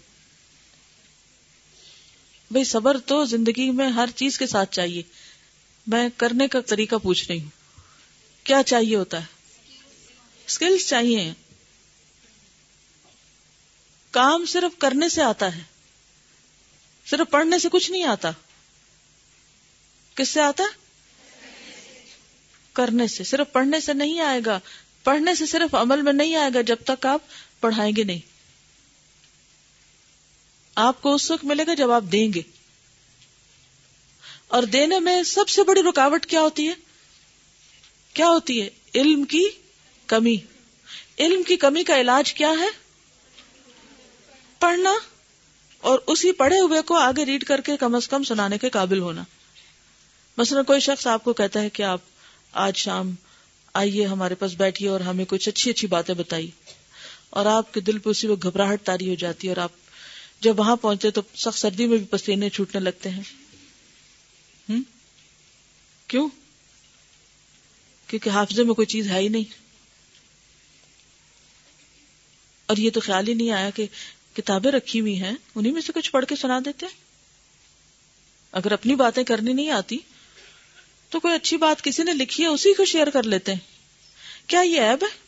بھائی 2.50 2.64
صبر 2.64 2.98
تو 2.98 3.24
زندگی 3.24 3.70
میں 3.70 3.88
ہر 3.88 4.08
چیز 4.16 4.38
کے 4.38 4.46
ساتھ 4.46 4.72
چاہیے۔ 4.72 5.02
میں 5.86 6.08
کرنے 6.16 6.48
کا 6.48 6.60
طریقہ 6.60 6.96
پوچھ 7.02 7.28
رہی 7.28 7.42
ہوں۔ 7.42 7.50
کیا 8.44 8.62
چاہیے 8.62 8.96
ہوتا 8.96 9.20
ہے؟ 9.20 9.26
اسکلس 10.46 10.88
چاہیے۔ 10.88 11.32
کام 14.10 14.44
صرف 14.46 14.78
کرنے 14.78 15.08
سے 15.08 15.22
آتا 15.22 15.56
ہے۔ 15.56 15.62
صرف 17.06 17.30
پڑھنے 17.30 17.58
سے 17.58 17.68
کچھ 17.72 17.90
نہیں 17.90 18.04
آتا۔ 18.04 18.30
کس 20.14 20.28
سے 20.28 20.40
آتا 20.40 20.64
ہے؟ 20.64 20.85
کرنے 22.76 23.08
سے، 23.08 23.24
صرف 23.24 23.52
پڑھنے 23.52 23.80
سے 23.80 23.92
نہیں 23.92 24.20
آئے 24.20 24.40
گا۔ 24.46 24.60
پڑھنے 25.04 25.34
سے 25.34 25.46
صرف 25.46 25.74
عمل 25.74 26.02
میں 26.02 26.12
نہیں 26.12 26.36
آئے 26.36 26.50
گا 26.54 26.60
جب 26.60 26.76
تک 26.84 27.06
آپ 27.06 27.22
پڑھائیں 27.60 27.92
گے 27.96 28.02
نہیں۔ 28.04 28.18
آپ 30.74 31.02
کو 31.02 31.14
اس 31.14 31.30
وقت 31.30 31.44
ملے 31.44 31.66
گا 31.66 31.74
جب 31.74 31.90
آپ 31.90 32.02
دیں 32.12 32.32
گے۔ 32.32 32.42
اور 34.48 34.62
دینے 34.62 35.00
میں 35.00 35.22
سب 35.22 35.48
سے 35.48 35.62
بڑی 35.62 35.82
رکاوٹ 35.82 36.26
کیا 36.26 36.40
ہوتی 36.40 36.68
ہے؟ 36.68 36.74
کیا 38.12 38.28
ہوتی 38.28 38.62
ہے؟ 38.62 38.68
علم 38.94 39.24
کی 39.24 39.44
کمی۔ 40.06 40.36
علم 41.18 41.42
کی 41.42 41.56
کمی 41.56 41.84
کا 41.84 42.00
علاج 42.00 42.34
کیا 42.34 42.50
ہے؟ 42.50 42.68
پڑھنا۔ 44.58 44.94
اور 45.78 45.98
اسی 46.06 46.32
پڑھے 46.32 46.58
ہوئے 46.58 46.82
کو 46.82 46.94
آگے 46.94 47.24
ریڈ 47.24 47.44
کر 47.44 47.60
کے 47.60 47.76
کم 47.76 47.94
از 47.94 48.08
کم 48.08 48.22
سنانے 48.22 48.58
کے 48.58 48.70
قابل 48.70 48.98
ہونا۔ 48.98 49.24
مثلا 50.36 50.62
کوئی 50.62 50.80
شخص 50.80 51.06
آپ 51.06 51.24
کو 51.24 51.32
کہتا 51.32 51.60
ہے 51.60 51.70
کہ 51.70 51.82
آپ 51.82 52.00
آج 52.52 52.76
شام 52.76 53.14
آئیے 53.74 54.06
ہمارے 54.06 54.34
پاس 54.34 54.52
بیٹھیے 54.52 54.88
اور 54.88 55.00
ہمیں 55.00 55.24
کچھ 55.28 55.48
اچھی 55.48 55.70
اچھی 55.70 55.88
باتیں 55.88 56.14
بتائی 56.14 56.50
اور 57.30 57.46
آپ 57.46 57.74
کے 57.74 57.80
دل 57.80 57.98
پہ 57.98 58.10
اسی 58.10 58.26
وقت 58.26 58.42
گھبراہٹ 58.42 58.82
تاری 58.82 59.08
ہو 59.08 59.14
جاتی 59.14 59.46
ہے 59.46 59.52
اور 59.52 59.62
آپ 59.62 59.72
جب 60.40 60.58
وہاں 60.58 60.76
پہنچے 60.76 61.10
تو 61.10 61.22
سخت 61.34 61.58
سردی 61.58 61.86
میں 61.86 61.96
بھی 61.96 62.06
پسینے 62.06 62.50
چھوٹنے 62.50 62.80
لگتے 62.80 63.10
ہیں۔ 63.10 63.22
ہم؟ 64.68 64.82
کیوں؟ 66.06 66.28
کیونکہ 68.06 68.30
حافظے 68.30 68.64
میں 68.64 68.74
کوئی 68.74 68.86
چیز 68.86 69.10
ہے 69.10 69.18
ہی 69.18 69.28
نہیں۔ 69.28 69.66
اور 72.66 72.76
یہ 72.76 72.90
تو 72.90 73.00
خیال 73.00 73.28
ہی 73.28 73.34
نہیں 73.34 73.50
آیا 73.50 73.70
کہ 73.70 73.86
کتابیں 74.36 74.72
رکھی 74.72 75.00
ہوئی 75.00 75.22
ہیں 75.22 75.34
انہیں 75.54 75.72
میں 75.72 75.82
سے 75.82 75.92
کچھ 75.92 76.10
پڑھ 76.10 76.26
کے 76.26 76.36
سنا 76.36 76.60
دیتے 76.64 76.86
اگر 78.52 78.72
اپنی 78.72 78.94
باتیں 78.94 79.24
کرنی 79.24 79.52
نہیں 79.52 79.70
آتی 79.70 79.98
تو 81.16 81.20
کوئی 81.20 81.34
اچھی 81.34 81.56
بات 81.56 81.84
کسی 81.84 82.02
نے 82.02 82.12
لکھی 82.12 82.42
ہے، 82.42 82.48
اسی 82.48 82.74
کو 82.74 82.84
شیئر 82.84 83.10
کر 83.10 83.22
لیتے 83.22 83.52
ہیں۔ 83.52 83.60
کیا 84.46 84.60
یہ 84.60 84.80
ایب 84.80 85.04
ہے؟ 85.04 85.18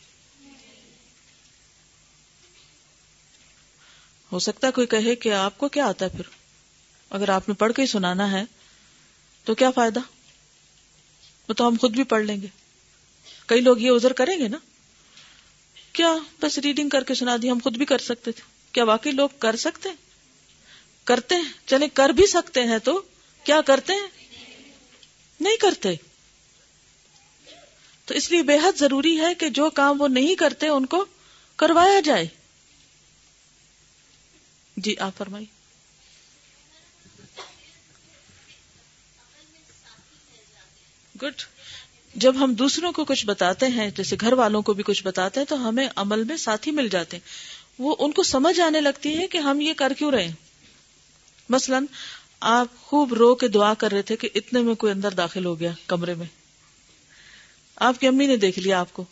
ہو 4.31 4.39
سکتا 4.39 4.67
ہے 4.67 4.71
کوئی 4.71 4.87
کہے 4.87 5.15
کہ 5.15 5.33
آپ 5.33 5.57
کو 5.57 5.69
کیا 5.69 5.85
آتا 5.85 6.05
ہے 6.05 6.09
پھر۔ 6.09 6.23
اگر 7.09 7.29
آپ 7.29 7.49
نے 7.49 7.55
پڑھ 7.55 7.73
کے 7.73 7.81
ہی 7.81 7.87
سنانا 7.87 8.31
ہے، 8.31 8.43
تو 9.43 9.55
کیا 9.55 9.71
فائدہ؟ 9.71 9.99
وہ 11.49 11.53
تو 11.53 11.67
ہم 11.67 11.75
خود 11.81 11.95
بھی 11.95 12.03
پڑھ 12.03 12.23
لیں 12.23 12.41
گے۔ 12.41 12.47
کئی 13.45 13.61
لوگ 13.61 13.77
یہ 13.77 13.91
ازر 13.91 14.13
کریں 14.13 14.39
گے 14.39 14.47
نا۔ 14.47 14.57
کیا 15.93 16.15
بس 16.41 16.57
ریڈنگ 16.57 16.89
کر 16.89 17.03
کے 17.03 17.15
سنا 17.15 17.37
دی؟ 17.41 17.51
ہم 17.51 17.59
خود 17.63 17.77
بھی 17.77 17.85
کر 17.85 17.97
سکتے 17.97 18.31
تھے۔ 18.31 18.41
کیا 18.71 18.83
واقعی 18.83 19.11
لوگ 19.11 19.29
کر 19.39 19.55
سکتے؟ 19.55 19.89
کرتے 21.03 21.35
ہیں۔ 21.35 21.53
چلے 21.65 21.89
کر 21.89 22.09
بھی 22.09 22.27
سکتے 22.27 22.63
ہیں 22.63 22.77
تو 22.77 23.01
کیا 23.43 23.61
کرتے 23.61 23.93
ہیں؟ 23.93 24.18
نہیں 25.39 25.57
کرتے۔ 25.57 25.95
تو 28.05 28.13
اس 28.13 28.31
لیے 28.31 28.41
بے 28.41 28.55
حد 28.55 28.79
ضروری 28.79 29.19
ہے 29.19 29.35
کہ 29.35 29.49
جو 29.49 29.69
کام 29.69 30.01
وہ 30.01 30.07
نہیں 30.07 30.35
کرتے 30.35 30.67
ان 30.67 30.85
کو 30.85 31.05
کروایا 31.55 31.99
جائے۔ 31.99 32.27
جی 34.77 34.97
آپ 34.99 35.17
فرمائی 35.17 35.45
گڈ۔ 41.21 41.41
جب 42.15 42.43
ہم 42.43 42.53
دوسروں 42.53 42.91
کو 42.91 43.05
کچھ 43.05 43.25
بتاتے 43.25 43.67
ہیں، 43.67 43.89
جیسے 43.89 44.15
گھر 44.21 44.33
والوں 44.33 44.61
کو 44.61 44.73
بھی 44.73 44.83
کچھ 44.83 45.03
بتاتے 45.03 45.39
ہیں، 45.39 45.47
تو 45.47 45.69
ہمیں 45.69 45.89
عمل 45.95 46.23
میں 46.23 46.37
ساتھی 46.37 46.71
مل 46.71 46.87
جاتے 46.87 47.17
ہیں۔ 47.17 47.29
وہ 47.79 47.95
ان 47.99 48.11
کو 48.11 48.23
سمجھ 48.23 48.59
آنے 48.59 48.81
لگتی 48.81 49.17
ہے 49.17 49.27
کہ 49.27 49.37
ہم 49.37 49.61
یہ 49.61 49.73
کر 49.73 49.93
کیوں 49.97 50.11
رہے 50.11 50.31
مثلا 51.49 51.79
آپ 52.39 52.67
خوب 52.81 53.13
رو 53.13 53.35
کے 53.35 53.47
دعا 53.47 53.73
کر 53.73 53.91
رہے 53.91 54.01
تھے 54.01 54.15
کہ 54.15 54.29
اتنے 54.35 54.61
میں 54.61 54.75
کوئی 54.75 54.93
اندر 54.93 55.11
داخل 55.11 55.45
ہو 55.45 55.59
گیا 55.59 55.71
کمرے 55.87 56.13
میں۔ 56.13 56.25
آپ 57.75 57.99
کی 57.99 58.07
امی 58.07 58.27
نے 58.27 58.37
دیکھ 58.37 58.59
لیا 58.59 58.79
آپ 58.79 58.93
کو۔ 58.93 59.03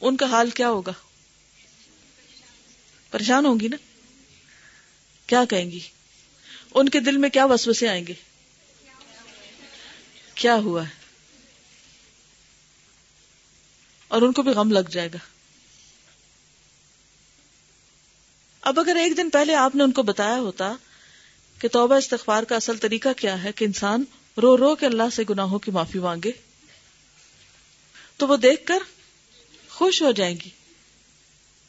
ان 0.00 0.16
کا 0.16 0.26
حال 0.26 0.50
کیا 0.50 0.68
ہوگا؟ 0.68 0.92
پریشان 3.10 3.46
ہوں 3.46 3.60
گی 3.60 3.68
نا؟ 3.68 3.76
کیا 5.26 5.44
کہیں 5.44 5.70
گی؟ 5.70 5.80
ان 6.74 6.88
کے 6.88 7.00
دل 7.00 7.16
میں 7.16 7.28
کیا 7.28 7.44
وسوسے 7.44 7.88
آئیں 7.88 8.06
گے؟ 8.06 8.14
کیا 10.34 10.54
ہوا 10.54 10.84
ہے؟ 10.84 11.00
اور 14.08 14.22
ان 14.22 14.32
کو 14.32 14.42
بھی 14.42 14.50
غم 14.50 14.70
لگ 14.70 14.88
جائے 14.90 15.08
گا۔ 15.12 15.18
اب 18.60 18.80
اگر 18.80 18.96
ایک 18.96 19.16
دن 19.16 19.30
پہلے 19.30 19.54
آپ 19.54 19.74
نے 19.74 19.82
ان 19.82 19.92
کو 19.92 20.02
بتایا 20.02 20.38
ہوتا 20.38 20.72
کہ 21.60 21.68
توبہ 21.68 21.94
استغفار 21.94 22.42
کا 22.42 22.56
اصل 22.56 22.76
طریقہ 22.76 23.08
کیا 23.16 23.42
ہے 23.42 23.52
کہ 23.52 23.64
انسان 23.64 24.04
رو 24.36 24.56
رو 24.56 24.76
کے 24.76 24.86
اللہ 24.86 25.02
سے 25.12 25.22
گناہوں 25.30 25.58
کی 25.58 25.70
معافی 25.70 25.98
مانگے؟ 25.98 26.32
تو 28.16 28.28
وہ 28.28 28.36
دیکھ 28.36 28.66
کر 28.66 28.78
خوش 29.70 30.02
ہو 30.02 30.12
جائیں 30.12 30.36
گی 30.44 30.50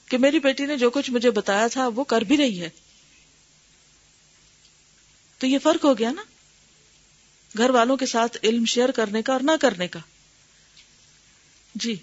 کہ 0.05 0.17
میری 0.17 0.39
بیٹی 0.39 0.65
نے 0.65 0.77
جو 0.77 0.89
کچھ 0.89 1.11
مجھے 1.11 1.31
بتایا 1.31 1.67
تھا 1.67 1.87
وہ 1.87 2.03
کر 2.03 2.21
بھی 2.21 2.37
رہی 2.37 2.61
ہے۔ 2.61 2.69
تو 5.37 5.47
یہ 5.47 5.57
فرق 5.63 5.85
ہو 5.85 5.97
گیا 5.97 6.11
نا؟ 6.11 6.23
گھر 7.57 7.69
والوں 7.69 7.97
کے 7.97 8.05
ساتھ 8.05 8.37
علم 8.43 8.65
شیئر 8.65 8.91
کرنے 8.91 9.21
کا 9.21 9.33
اور 9.33 9.41
نہ 9.41 9.51
کرنے 9.61 9.87
کا۔ 9.87 9.99
جی۔ 11.75 11.95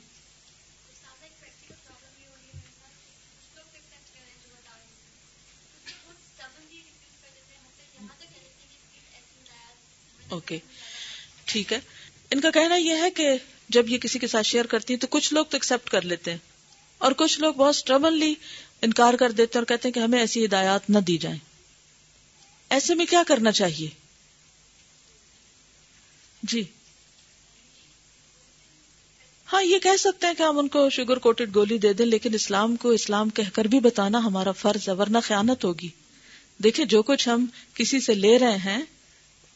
اوکے 10.31 10.59
ٹھیک 11.45 11.73
ہے. 11.73 11.81
ان 12.31 12.41
کا 12.41 12.51
کہنا 12.51 12.75
یہ 12.75 12.97
ہے 12.97 13.11
کہ 13.11 13.29
جب 13.69 13.89
یہ 13.89 13.99
کسی 13.99 14.19
کے 14.19 14.27
ساتھ 14.27 14.47
شیئر 14.47 14.65
کرتی 14.65 14.95
ہیں 14.95 15.01
تو 15.01 15.07
کچھ 15.11 15.35
لوگ 15.35 15.45
تو 15.45 15.57
ایکسپٹ 15.57 15.91
کر 15.91 16.03
لیتے 16.03 16.31
ہیں 16.31 16.39
اور 16.99 17.13
کچھ 17.13 17.41
لوگ 17.41 17.55
بہت 17.55 17.75
اسٹربنلی 17.75 18.35
انکار 18.83 19.15
کر 19.15 19.31
دیتے 19.31 19.59
ہیں 19.59 19.61
اور 19.61 19.67
کہتے 19.67 19.89
ہیں 19.89 19.95
کہ 19.95 20.01
ہمیں 20.01 20.19
ایسی 20.19 20.45
ہدایات 20.45 20.91
نہ 20.91 20.99
دی 20.99 21.19
جائیں. 21.19 21.39
ایسے 22.71 22.95
میں 22.95 23.07
کیا 23.07 23.23
کرنا 23.27 23.53
چاہیے؟ 23.53 23.89
جی. 26.43 26.63
ہاں 29.53 29.63
یہ 29.63 29.79
کہہ 29.79 29.97
سکتے 29.99 30.27
ہیں 30.27 30.35
کہ 30.35 30.43
ہم 30.43 30.59
ان 30.59 30.69
کو 30.69 30.91
شوگر 30.91 31.19
کوٹڈ 31.19 31.55
گولی 31.55 31.79
دے 31.79 31.93
دیں، 31.93 32.07
لیکن 32.07 32.35
اسلام 32.35 32.77
کو 32.77 32.89
اسلام 32.89 33.31
کہہ 33.31 33.55
کر 33.55 33.65
بھی 33.65 33.81
بتانا 33.81 34.19
ہمارا 34.19 34.53
فرض 34.53 34.89
ہے، 34.89 34.95
ورنہ 34.95 35.19
خیانت 35.23 35.65
ہوگی. 35.65 35.89
دیکھیں، 36.63 36.85
جو 36.85 37.03
کچھ 37.03 37.29
ہم 37.29 37.47
کسی 37.75 38.01
سے 38.01 38.15
لے 38.15 38.39
رہے 38.39 38.57
ہیں 38.57 38.83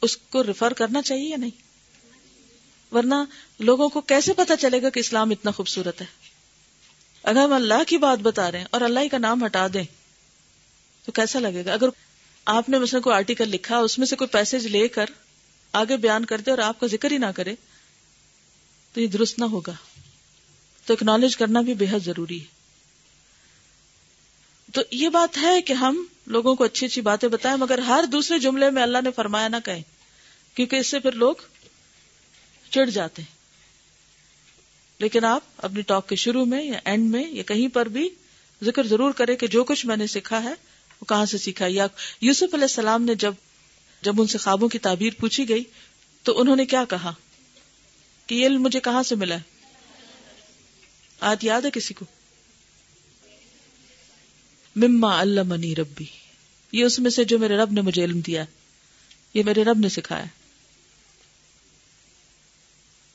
اس 0.02 0.16
کو 0.16 0.44
ریفر 0.44 0.72
کرنا 0.72 1.02
چاہیے 1.02 1.28
یا 1.28 1.36
نہیں؟ 1.36 1.62
ورنہ 2.94 3.14
لوگوں 3.58 3.88
کو 3.88 4.00
کیسے 4.00 4.32
پتا 4.32 4.56
چلے 4.56 4.82
گا 4.82 4.90
کہ 4.90 5.00
اسلام 5.00 5.30
اتنا 5.30 5.50
خوبصورت 5.50 6.00
ہے؟ 6.00 6.06
اگر 7.22 7.44
ہم 7.44 7.52
اللہ 7.52 7.84
کی 7.86 7.98
بات 7.98 8.18
بتا 8.18 8.52
رہے 8.52 8.58
ہیں 8.58 8.66
اور 8.70 8.80
اللہ 8.80 9.00
کا 9.10 9.18
نام 9.18 9.44
ہٹا 9.44 9.66
دیں، 9.74 9.84
تو 11.04 11.12
کیسا 11.12 11.38
لگے 11.38 11.64
گا؟ 11.64 11.72
اگر 11.72 11.88
آپ 12.44 12.68
نے 12.68 12.78
مثلا 12.78 13.00
کوئی 13.00 13.16
آرٹیکل 13.16 13.48
لکھا، 13.48 13.78
اس 13.78 13.98
میں 13.98 14.06
سے 14.06 14.16
کوئی 14.16 14.28
پیسج 14.28 14.66
لے 14.66 14.88
کر 14.88 15.06
آگے 15.72 15.96
بیان 15.96 16.24
کر 16.24 16.40
دے 16.40 16.50
اور 16.50 16.58
آپ 16.58 16.80
کا 16.80 16.86
ذکر 16.86 17.10
ہی 17.10 17.18
نہ 17.18 17.26
کرے، 17.36 17.54
تو 18.92 19.00
یہ 19.00 19.06
درست 19.06 19.38
نہ 19.38 19.44
ہوگا۔ 19.44 19.72
تو 20.86 20.92
اکنالج 20.92 21.36
کرنا 21.36 21.60
بھی 21.60 21.74
بے 21.74 21.86
حد 21.90 22.04
ضروری 22.04 22.40
ہے۔ 22.40 22.44
تو 24.72 24.80
یہ 24.90 25.08
بات 25.08 25.38
ہے 25.38 25.62
کہ 25.62 25.72
ہم 25.72 26.04
لوگوں 26.26 26.54
کو 26.54 26.64
اچھی 26.64 26.86
اچھی 26.86 27.02
باتیں 27.02 27.28
بتائیں، 27.28 27.58
مگر 27.58 27.78
ہر 27.78 28.04
دوسرے 28.12 28.38
جملے 28.38 28.70
میں 28.70 28.82
اللہ 28.82 28.98
نے 29.04 29.10
فرمایا 29.16 29.48
نہ 29.48 29.56
کہیں۔ 29.64 29.82
کیونکہ 30.54 30.76
اس 30.76 30.86
سے 30.86 30.98
پھر 30.98 31.12
لوگ 31.12 31.34
چڑ 32.70 32.84
جاتے 32.84 33.22
ہیں۔ 33.22 33.42
لیکن 34.98 35.24
آپ 35.24 35.42
اپنی 35.56 35.82
ٹاک 35.82 36.08
کے 36.08 36.16
شروع 36.16 36.44
میں 36.44 36.64
یا 36.64 36.80
اینڈ 36.84 37.10
میں 37.10 37.30
یا 37.30 37.42
کہیں 37.42 37.68
پر 37.68 37.86
بھی 37.86 38.08
ذکر 38.62 38.86
ضرور 38.86 39.12
کرے 39.12 39.36
کہ 39.36 39.46
جو 39.46 39.64
کچھ 39.64 39.86
میں 39.86 39.96
نے 39.96 40.06
سیکھا 40.06 40.42
ہے، 40.42 40.54
وہ 41.00 41.04
کہاں 41.04 41.24
سے 41.24 41.38
سیکھا 41.38 41.66
یا 41.68 41.86
یوسف 42.20 42.54
علیہ 42.54 42.64
السلام 42.64 43.02
نے 43.02 43.14
جب 43.14 43.34
جب 44.02 44.20
ان 44.20 44.26
سے 44.26 44.38
خوابوں 44.38 44.68
کی 44.68 44.78
تعبیر 44.78 45.12
پوچھی 45.20 45.48
گئی 45.48 45.64
تو 46.22 46.40
انہوں 46.40 46.56
نے 46.56 46.66
کیا 46.66 46.84
کہا؟ 46.84 47.12
کہ 48.26 48.34
یہ 48.34 48.46
علم 48.46 48.62
مجھے 48.62 48.80
کہاں 48.80 49.02
سے 49.02 49.14
ملا 49.14 49.34
ہے؟ 49.34 49.40
آج 51.20 51.44
یاد 51.44 51.62
ہے 51.62 51.70
کسی 51.70 51.94
کو؟ 51.94 52.04
مما 54.76 55.20
اللہ 55.20 55.42
منی 55.42 55.76
ربی، 55.76 56.04
یہ 56.72 56.84
اس 56.84 56.98
میں 56.98 57.10
سے 57.10 57.24
جو 57.24 57.38
میرے 57.38 57.56
رب 57.56 57.72
نے 57.72 57.80
مجھے 57.80 58.04
علم 58.04 58.20
دیا 58.20 58.44
یہ 59.34 59.42
میرے 59.42 59.64
رب 59.64 59.78
نے 59.78 59.88
سکھایا 59.88 60.24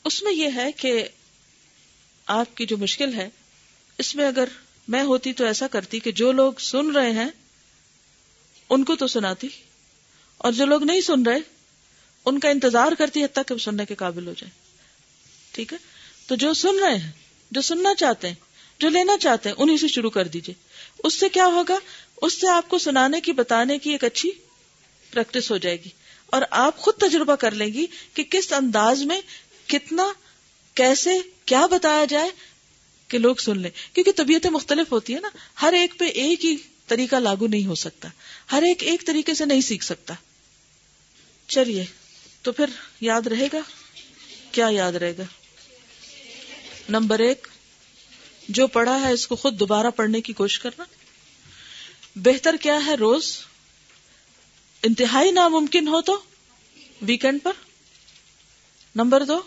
اس 0.08 0.24
میں 0.24 0.34
یہ 0.34 0.50
ہے 0.56 0.72
کہ 0.72 1.08
آپ 2.26 2.58
کی 2.58 2.66
جو 2.66 2.78
مشکل 2.78 3.14
ہے، 3.14 3.30
اس 3.98 4.16
میں 4.16 4.28
اگر 4.28 4.50
میں 4.88 5.04
ہوتی 5.04 5.34
تو 5.34 5.46
ایسا 5.46 5.68
کرتی 5.68 6.00
کہ 6.00 6.12
جو 6.12 6.32
لوگ 6.32 6.54
سن 6.60 6.92
رہے 6.92 7.12
ہیں، 7.12 7.28
ان 8.70 8.84
کو 8.84 8.96
تو 8.96 9.08
سناتی، 9.08 9.48
اور 10.38 10.52
جو 10.52 10.66
لوگ 10.66 10.84
نہیں 10.84 11.02
سن 11.02 11.24
رہے، 11.26 11.40
ان 12.26 12.40
کا 12.40 12.50
انتظار 12.50 12.92
کرتی 12.92 13.24
حد 13.24 13.34
تک 13.34 13.48
کہ 13.48 13.58
سننے 13.58 13.86
کے 13.86 13.96
قابل 13.96 14.28
ہو 14.28 14.34
جائے 14.38 14.52
ٹھیک 15.52 15.74
ہے؟ 15.74 15.78
تو 16.28 16.36
جو 16.36 16.54
سن 16.54 16.80
رہے 16.80 16.96
ہیں، 16.96 17.12
جو 17.52 17.62
سننا 17.62 17.96
چاہتے 17.96 18.28
ہیں، 18.28 18.36
جو 18.80 18.90
لینا 18.90 19.18
چاہتے 19.18 19.50
ہیں، 19.50 19.56
انہیں 19.60 19.78
سے 19.78 19.88
شروع 19.88 20.10
کر 20.10 20.28
دیجیے 20.28 20.56
اس 21.04 21.14
سے 21.14 21.30
کیا 21.30 21.46
ہوگا؟ 21.46 21.78
اس 22.22 22.34
سے 22.34 22.48
آپ 22.48 22.70
کو 22.70 22.78
سنانے 22.78 23.22
کی، 23.22 23.32
بتانے 23.32 23.78
کی 23.78 23.92
ایک 23.92 24.04
اچھی 24.04 24.32
پریکٹس 25.12 25.52
ہو 25.52 25.58
جائے 25.58 25.84
گی۔ 25.84 25.90
اور 26.26 26.42
آپ 26.52 26.78
خود 26.78 26.96
تجربہ 26.96 27.36
کر 27.36 27.52
لیں 27.52 27.74
گی 27.74 27.86
کہ 28.14 28.24
کس 28.24 28.54
انداز 28.54 29.04
میں 29.04 29.22
کتنا 29.68 30.14
کیسے 30.74 31.10
کیا 31.46 31.66
بتایا 31.66 32.06
جائے 32.06 32.30
کہ 33.08 33.18
لوگ 33.18 33.36
سن 33.36 33.60
لیں؟ 33.60 33.72
کیونکہ 33.94 34.12
طبیعتیں 34.16 34.50
مختلف 34.50 34.92
ہوتی 34.92 35.14
ہیں 35.14 35.22
نا۔ 35.22 35.30
ہر 35.62 35.74
ایک 35.74 36.00
پہ 36.00 36.06
ایک 36.06 36.46
ہی 36.46 36.58
طریقہ 36.88 37.16
لاگو 37.16 37.48
نہیں 37.48 37.66
ہو 37.66 37.76
سکتا۔ 37.76 38.10
ہر 38.52 38.62
ایک 38.62 38.84
ایک 38.84 39.08
طریقے 39.08 39.34
سے 39.34 39.46
نہیں 39.46 39.62
سیکھ 39.62 39.84
سکتا۔ 39.84 40.14
چلیے، 41.48 41.86
تو 42.42 42.52
پھر 42.52 42.66
یاد 43.02 43.28
رہے 43.28 43.48
گا؟ 43.54 43.60
کیا 44.52 44.68
یاد 44.72 44.94
رہے 44.94 45.18
گا؟ 45.18 45.24
نمبر 46.90 47.20
ایک، 47.20 47.48
جو 48.50 48.68
پڑھا 48.68 49.02
ہے 49.02 49.12
اس 49.12 49.28
کو 49.28 49.36
خود 49.36 49.60
دوبارہ 49.60 49.90
پڑھنے 49.90 50.22
کی 50.22 50.34
کوشش 50.34 50.60
کرنا۔ 50.60 50.84
بہتر 52.16 52.56
کیا 52.62 52.86
ہے 52.86 52.96
روز؟ 52.96 53.38
انتہائی 54.84 55.32
ناممکن 55.32 55.88
ہو 55.88 56.02
تو 56.02 56.20
ویکینڈ 57.02 57.40
پر۔ 57.44 57.54
نمبر 58.96 59.24
دو 59.24 59.42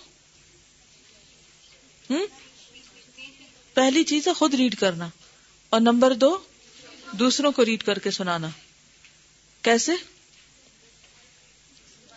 پہلی 3.75 4.05
چیز 4.05 4.29
ہے 4.29 4.33
خود 4.33 4.55
ریڈ 4.55 4.77
کرنا 4.77 5.09
اور 5.70 5.81
نمبر 5.81 6.14
دو، 6.14 6.38
دوسروں 7.12 7.53
کو 7.53 7.64
ریڈ 7.64 7.83
کر 7.83 7.99
کے 7.99 8.11
سنانا۔ 8.11 8.49
کیسے؟ 9.62 9.92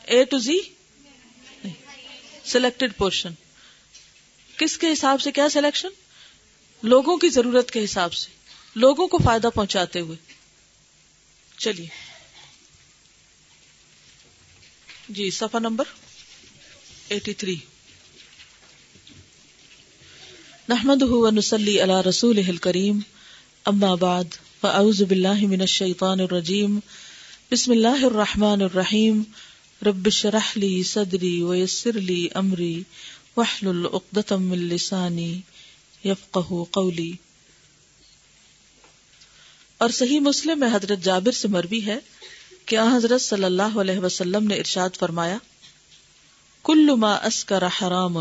A 0.06 0.24
to 0.24 0.38
Z 0.38 0.58
selected 2.46 2.92
portion 2.98 3.34
کس 4.58 4.78
کے 4.78 4.94
حساب 4.94 5.22
سے 5.22 5.32
کیا 5.32 5.50
سلیکشن 5.50 5.88
لوگوں 6.84 7.18
کی 7.18 7.30
ضرورت 7.30 7.72
کے 7.72 7.84
حساب 7.84 8.14
سے، 8.14 8.30
لوگوں 8.76 9.08
کو 9.08 9.18
فائدہ 9.18 9.48
پہنچاتے 9.56 10.00
ہوئے۔ 10.00 10.18
چلیے۔ 11.58 11.88
جی 15.10 15.32
صفحہ 15.32 15.60
نمبر 15.60 15.86
ایٹی 17.08 17.34
تھری 17.34 17.56
نحمد 20.70 21.02
نسلی 21.34 21.82
اللہ 21.82 22.02
رسول 22.08 22.58
کریم 22.58 23.00
اما 23.66 23.96
بعد 23.96 24.36
فاعوذ 24.62 25.02
باللہ 25.02 25.46
من 25.48 25.62
الشیطان 25.62 26.20
الرجیم 26.20 26.80
بسم 27.52 27.72
اللہ 27.72 28.06
الرحمن 28.06 28.62
الرحیم 28.62 29.22
رب 29.86 30.10
شرح 30.10 30.52
لی 30.56 30.84
صدری 30.84 31.44
ویسر 31.44 32.00
لی 32.00 32.28
امری 32.36 32.84
وحلل 33.38 33.86
اقدتم 33.94 34.44
من 34.44 34.58
لسانی 34.58 35.42
یفقہ 36.04 36.64
قولی 36.72 37.12
اور 39.78 39.90
صحیح 39.90 40.20
مسلم 40.20 40.60
میں 40.60 40.70
حضرت 40.74 41.04
جابر 41.04 41.32
سے 41.32 41.48
مروی 41.48 41.86
ہے 41.86 41.98
کہ 42.66 42.80
حضرت 42.96 43.22
صلی 43.22 43.44
اللہ 43.44 43.78
علیہ 43.80 44.00
وسلم 44.00 44.48
نے 44.48 44.56
ارشاد 44.56 44.90
فرمایا، 45.00 45.38
کل 46.64 46.96
ما 46.96 47.14
اسکر 47.14 47.64
حرام 47.82 48.18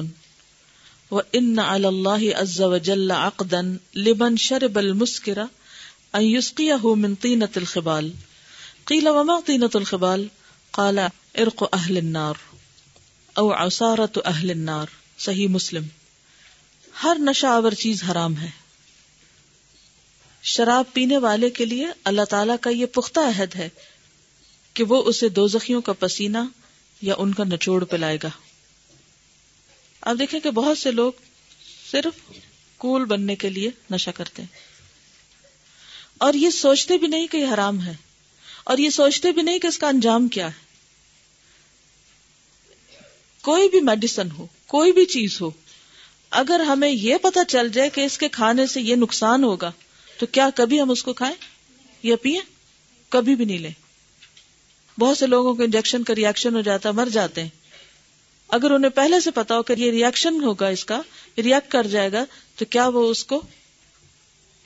و 1.12 1.20
ان 1.32 1.58
اللہ 1.58 2.24
عز 2.36 2.60
وجل 2.60 3.10
عقدا 3.10 3.60
لمن 3.94 4.36
شرب 4.36 4.78
المسکر 4.78 5.38
ان 5.38 6.22
یسقیه 6.22 6.94
من 6.94 7.14
طینة 7.14 7.56
الخبال 7.56 8.12
قیل 8.84 9.08
وما 9.08 9.40
طینة 9.46 9.70
الخبال 9.74 10.26
قال 10.70 10.98
ارق 11.34 11.64
اہل 11.72 11.96
النار 11.96 12.34
او 13.36 13.52
عصارت 13.52 14.18
اہل 14.24 14.50
النار 14.50 14.86
صحیح 15.18 15.48
مسلم۔ 15.48 15.86
ہر 17.04 17.16
نشہ 17.18 17.46
آور 17.46 17.72
چیز 17.72 18.02
حرام 18.10 18.36
ہے۔ 18.36 18.50
شراب 20.42 20.92
پینے 20.92 21.18
والے 21.18 21.50
کے 21.50 21.64
لیے 21.64 21.86
اللہ 22.04 22.24
تعالی 22.24 22.52
کا 22.60 22.70
یہ 22.70 22.86
پختہ 22.86 23.20
عہد 23.20 23.54
ہے 23.54 23.68
کہ 24.74 24.84
وہ 24.84 25.02
اسے 25.06 25.28
دو 25.28 25.46
زخیوں 25.46 25.80
کا 25.80 25.92
پسینہ 25.92 26.38
یا 27.02 27.14
ان 27.18 27.34
کا 27.34 27.44
نچوڑ 27.44 27.84
پلائے 27.84 28.18
گا۔ 28.22 28.28
آپ 30.02 30.16
دیکھیں 30.18 30.40
کہ 30.40 30.50
بہت 30.50 30.78
سے 30.78 30.90
لوگ 30.90 31.12
صرف 31.90 32.32
کول 32.76 33.04
بننے 33.04 33.36
کے 33.36 33.48
لیے 33.48 33.70
نشا 33.90 34.10
کرتے 34.10 34.42
ہیں۔ 34.42 34.58
اور 36.18 36.34
یہ 36.34 36.50
سوچتے 36.50 36.98
بھی 36.98 37.06
نہیں 37.06 37.26
کہ 37.26 37.36
یہ 37.36 37.46
حرام 37.54 37.82
ہے۔ 37.82 37.94
اور 38.64 38.78
یہ 38.78 38.90
سوچتے 38.90 39.32
بھی 39.32 39.42
نہیں 39.42 39.58
کہ 39.58 39.66
اس 39.66 39.78
کا 39.78 39.88
انجام 39.88 40.28
کیا 40.28 40.46
ہے۔ 40.46 40.62
کوئی 43.42 43.68
بھی 43.68 43.80
میڈیسن 43.80 44.30
ہو، 44.30 44.46
کوئی 44.66 44.92
بھی 44.92 45.04
چیز 45.04 45.40
ہو، 45.40 45.50
اگر 46.30 46.60
ہمیں 46.60 46.90
یہ 46.90 47.16
پتا 47.16 47.44
چل 47.44 47.68
جائے 47.68 47.90
کہ 47.90 48.00
اس 48.00 48.18
کے 48.18 48.28
کھانے 48.28 48.66
سے 48.66 48.80
یہ 48.80 48.96
نقصان 48.96 49.44
ہوگا، 49.44 49.72
تو 50.18 50.26
کیا 50.26 50.48
کبھی 50.54 50.80
ہم 50.80 50.90
اس 50.90 51.02
کو 51.02 51.12
کھائیں؟ 51.12 51.34
یا 52.02 52.16
پیئیں؟ 52.16 52.40
کبھی 53.08 53.36
بھی 53.36 53.44
نہیں 53.44 53.58
لیں۔ 53.58 53.72
بہت 55.00 55.18
سے 55.18 55.26
لوگوں 55.26 55.54
کو 55.54 55.62
انجیکشن 55.62 56.04
کا 56.04 56.14
ریئیکشن 56.14 56.54
ہو 56.54 56.60
جاتا 56.60 56.90
مر 56.90 57.08
جاتے 57.12 57.42
ہیں۔ 57.42 57.61
اگر 58.52 58.70
انہیں 58.70 58.90
پہلے 58.90 59.20
سے 59.20 59.30
پتا 59.30 59.56
ہو 59.56 59.62
کہ 59.62 59.72
یہ 59.72 59.90
ریئیکشن 59.90 60.40
ہوگا 60.42 60.68
اس 60.68 60.84
کا 60.84 61.02
ریئیکٹ 61.38 61.72
کر 61.72 61.86
جائے 61.86 62.12
گا، 62.12 62.24
تو 62.56 62.64
کیا 62.64 62.88
وہ 62.88 63.10
اس 63.10 63.24
کو، 63.24 63.42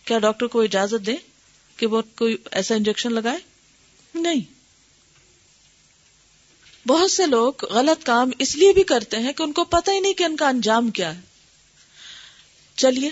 کیا 0.04 0.18
ڈاکٹر 0.18 0.46
کو 0.46 0.60
اجازت 0.60 1.06
دے 1.06 1.16
کہ 1.76 1.86
وہ 1.86 2.02
کوئی 2.14 2.36
ایسا 2.50 2.74
انجیکشن 2.74 3.12
لگائے؟ 3.12 3.38
نہیں. 4.14 4.40
بہت 6.88 7.10
سے 7.10 7.26
لوگ 7.26 7.64
غلط 7.64 8.04
کام 8.06 8.30
اس 8.38 8.56
لیے 8.56 8.72
بھی 8.72 8.82
کرتے 8.82 9.16
ہیں 9.16 9.32
کہ 9.32 9.42
ان 9.42 9.52
کو 9.52 9.64
پتہ 9.64 9.90
ہی 9.90 10.00
نہیں 10.00 10.12
کہ 10.12 10.24
ان 10.24 10.36
کا 10.36 10.48
انجام 10.48 10.90
کیا 10.90 11.14
ہے. 11.16 11.20
چلیے، 12.76 13.10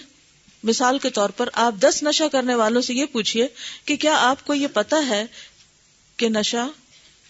مثال 0.63 0.99
کے 0.99 1.11
طور 1.11 1.31
پر 1.31 1.49
آپ 1.53 1.75
دس 1.81 2.03
نشہ 2.03 2.25
کرنے 2.33 2.55
والوں 2.55 2.83
سے 2.83 2.95
یہ 2.95 3.07
پوچھئے 3.07 3.49
کہ 3.85 3.97
کیا 3.97 4.17
آپ 4.19 4.47
کو 4.47 4.55
یہ 4.55 4.67
پتا 4.67 5.07
ہے 5.09 5.25
کہ 6.17 6.29
نشہ 6.29 6.67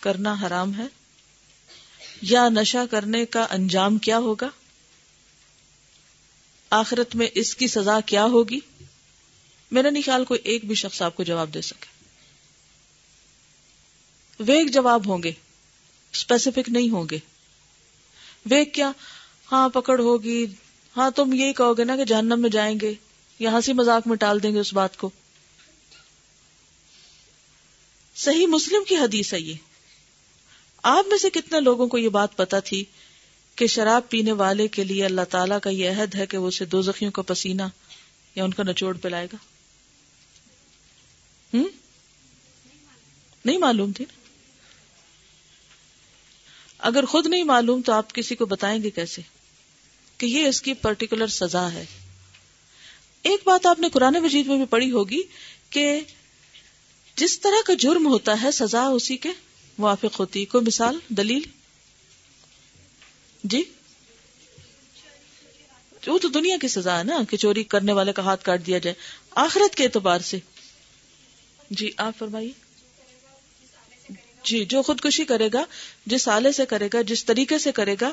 کرنا 0.00 0.34
حرام 0.42 0.74
ہے؟ 0.78 0.86
یا 2.30 2.48
نشہ 2.48 2.78
کرنے 2.90 3.26
کا 3.26 3.46
انجام 3.50 3.98
کیا 3.98 4.18
ہوگا؟ 4.18 4.48
آخرت 6.70 7.14
میں 7.14 7.26
اس 7.34 7.54
کی 7.54 7.66
سزا 7.68 8.00
کیا 8.00 8.24
ہوگی؟ 8.24 8.60
میرا 9.70 9.90
نہیں 9.90 10.02
خیال 10.02 10.24
کوئی 10.24 10.40
ایک 10.44 10.64
بھی 10.64 10.74
شخص 10.74 11.02
آپ 11.02 11.16
کو 11.16 11.22
جواب 11.22 11.54
دے 11.54 11.60
سکے۔ 11.60 11.86
ویگ 14.40 14.66
جواب 14.66 15.08
ہوں 15.08 15.22
گے 15.22 15.32
اسپیسیفک 16.12 16.68
نہیں 16.68 16.90
ہوں 16.90 17.04
گے۔ 17.10 17.18
ویگ 18.46 18.64
کیا؟ 18.72 18.92
ہاں 19.52 19.68
پکڑ 19.68 20.00
ہوگی۔ 20.00 20.46
ہاں 20.96 21.10
تم 21.10 21.32
یہی 21.32 21.52
کہو 21.52 21.78
گے 21.78 21.84
نا 21.84 21.96
کہ 21.96 22.04
جہنم 22.04 22.42
میں 22.42 22.50
جائیں 22.50 22.80
گے۔ 22.80 22.94
یا 23.38 23.52
ہنسی 23.52 23.72
مذاق 23.72 24.06
میں 24.06 24.16
ٹال 24.16 24.42
دیں 24.42 24.54
گے 24.54 24.58
اس 24.58 24.74
بات 24.74 24.96
کو۔ 24.96 25.10
صحیح 28.16 28.46
مسلم 28.46 28.84
کی 28.84 28.96
حدیث 28.96 29.34
ہے 29.34 29.40
یہ۔ 29.40 29.54
آپ 30.86 31.06
میں 31.06 31.18
سے 31.18 31.30
کتنے 31.30 31.60
لوگوں 31.60 31.86
کو 31.86 31.98
یہ 31.98 32.08
بات 32.08 32.36
پتا 32.36 32.60
تھی 32.60 32.84
کہ 33.54 33.66
شراب 33.66 34.08
پینے 34.08 34.32
والے 34.32 34.68
کے 34.68 34.84
لیے 34.84 35.04
اللہ 35.04 35.20
تعالیٰ 35.30 35.60
کا 35.60 35.70
یہ 35.70 35.90
عہد 35.90 36.14
ہے 36.14 36.26
کہ 36.26 36.38
وہ 36.38 36.48
اسے 36.48 36.64
دو 36.64 36.82
زخیوں 36.82 37.10
کا 37.10 37.22
پسینہ 37.22 37.62
یا 38.34 38.44
ان 38.44 38.54
کا 38.54 38.62
نچوڑ 38.62 38.96
پلائے 38.96 39.26
گا؟ 39.32 39.36
ہم؟ 41.56 41.64
نہیں 43.44 43.58
معلوم 43.58 43.92
تھی 43.92 44.04
نا۔ 44.04 44.20
اگر 46.78 47.04
خود 47.04 47.26
نہیں 47.26 47.42
معلوم 47.42 47.82
تو 47.82 47.92
آپ 47.92 48.14
کسی 48.14 48.34
کو 48.34 48.46
بتائیں 48.46 48.82
گے 48.82 48.90
کیسے 48.90 49.22
کہ 50.18 50.26
یہ 50.26 50.46
اس 50.46 50.62
کی 50.62 50.74
پرٹیکولر 50.74 51.26
سزا 51.26 51.72
ہے؟ 51.72 51.84
ایک 53.22 53.40
بات 53.44 53.66
آپ 53.66 53.78
نے 53.78 53.88
قرآن 53.88 54.14
مجید 54.14 54.46
میں 54.46 54.56
بھی 54.56 54.64
پڑھی 54.64 54.90
ہوگی 54.90 55.22
کہ 55.70 56.00
جس 57.16 57.40
طرح 57.40 57.62
کا 57.66 57.74
جرم 57.74 58.06
ہوتا 58.06 58.42
ہے، 58.42 58.50
سزا 58.50 58.86
اسی 58.86 59.16
کے 59.16 59.28
موافق 59.78 60.20
ہوتی 60.20 60.44
کوئی 60.44 60.64
مثال، 60.64 60.98
دلیل؟ 61.08 61.42
جی؟ 63.44 63.62
وہ 66.06 66.18
تو 66.18 66.28
دنیا 66.28 66.56
کی 66.60 66.68
سزا 66.68 66.98
ہے 66.98 67.04
نا 67.04 67.18
کہ 67.30 67.36
چوری 67.36 67.64
کرنے 67.64 67.92
والے 67.92 68.12
کا 68.12 68.22
ہاتھ 68.22 68.44
کاٹ 68.44 68.66
دیا 68.66 68.78
جائے۔ 68.78 68.94
آخرت 69.30 69.74
کے 69.74 69.84
اعتبار 69.84 70.18
سے۔ 70.18 70.38
جی 71.70 71.90
آپ 71.96 72.18
فرمائیے۔ 72.18 72.52
جی 74.44 74.64
جو 74.64 74.82
خودکشی 74.82 75.24
کرے 75.24 75.48
گا، 75.52 75.64
جس 76.06 76.28
آلے 76.28 76.52
سے 76.52 76.66
کرے 76.66 76.88
گا، 76.92 77.02
جس 77.02 77.24
طریقے 77.24 77.58
سے 77.58 77.72
کرے 77.72 77.96
گا، 78.00 78.12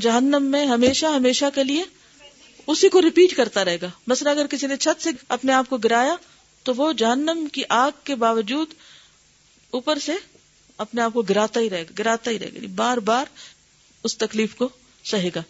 جہنم 0.00 0.42
میں 0.42 0.66
ہمیشہ 0.66 1.06
ہمیشہ 1.06 1.44
کے 1.54 1.64
لیے 1.64 1.84
اسی 2.66 2.88
کو 2.88 3.02
ریپیٹ 3.02 3.36
کرتا 3.36 3.64
رہے 3.64 3.80
گا۔ 3.82 3.88
مثلا 4.06 4.30
اگر 4.30 4.46
کسی 4.46 4.66
نے 4.66 4.76
چھت 4.76 5.02
سے 5.02 5.10
اپنے 5.28 5.52
آپ 5.52 5.70
کو 5.70 5.76
گرایا، 5.76 6.16
تو 6.62 6.74
وہ 6.74 6.92
جہنم 6.92 7.46
کی 7.52 7.62
آگ 7.68 7.90
کے 8.04 8.14
باوجود 8.14 8.74
اوپر 9.70 9.98
سے 9.98 10.12
اپنے 10.78 11.02
آپ 11.02 11.12
کو 11.12 11.22
گراتا 11.22 11.60
ہی 11.60 11.70
رہے 11.70 11.82
گا، 11.82 11.92
گراتا 11.98 12.30
ہی 12.30 12.38
رہے 12.38 12.50
گا۔ 12.50 12.54
یعنی 12.54 12.66
بار 12.66 12.96
بار 12.96 13.24
اس 14.04 14.16
تکلیف 14.16 14.54
کو 14.54 14.68
سہے 15.04 15.30
گا۔ 15.34 15.42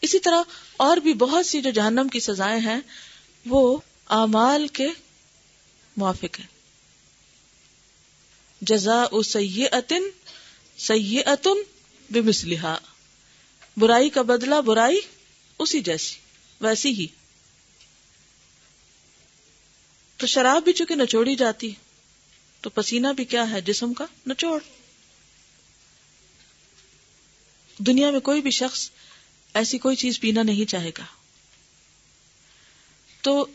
اسی 0.00 0.18
طرح 0.18 0.42
اور 0.76 0.96
بھی 0.96 1.14
بہت 1.14 1.46
سی 1.46 1.62
جو 1.62 1.70
جہنم 1.70 2.08
کی 2.08 2.20
سزائیں 2.20 2.60
ہیں، 2.60 2.80
وہ 3.46 3.78
اعمال 4.08 4.68
کے 4.68 4.88
موافق 5.96 6.40
ہیں۔ 6.40 6.46
جزا 8.60 9.04
سی 9.24 9.64
اتن 9.72 10.02
سی 10.78 11.18
اتن 11.26 11.62
بمسلحا 12.10 12.78
برائی 13.76 14.10
کا 14.10 14.22
بدلہ 14.22 14.54
برائی 14.54 15.00
اسی 15.58 15.80
جیسی، 15.80 16.16
ویسی 16.60 16.88
ہی۔ 16.88 17.06
تو 20.16 20.26
شراب 20.26 20.64
بھی 20.64 20.72
چونکہ 20.72 20.94
نچوڑی 20.94 21.36
جاتی 21.36 21.74
تو 22.60 22.70
پسینہ 22.70 23.08
بھی 23.16 23.24
کیا 23.24 23.50
ہے 23.50 23.60
جسم 23.60 23.94
کا؟ 23.94 24.06
نچوڑ 24.28 24.60
دنیا 27.78 28.10
میں 28.10 28.20
کوئی 28.20 28.42
بھی 28.42 28.50
شخص 28.50 28.90
ایسی 29.54 29.78
کوئی 29.78 29.96
چیز 29.96 30.20
پینا 30.20 30.42
نہیں 30.42 30.70
چاہے 30.70 30.90
گا۔ 30.98 31.04
تو 33.20 33.46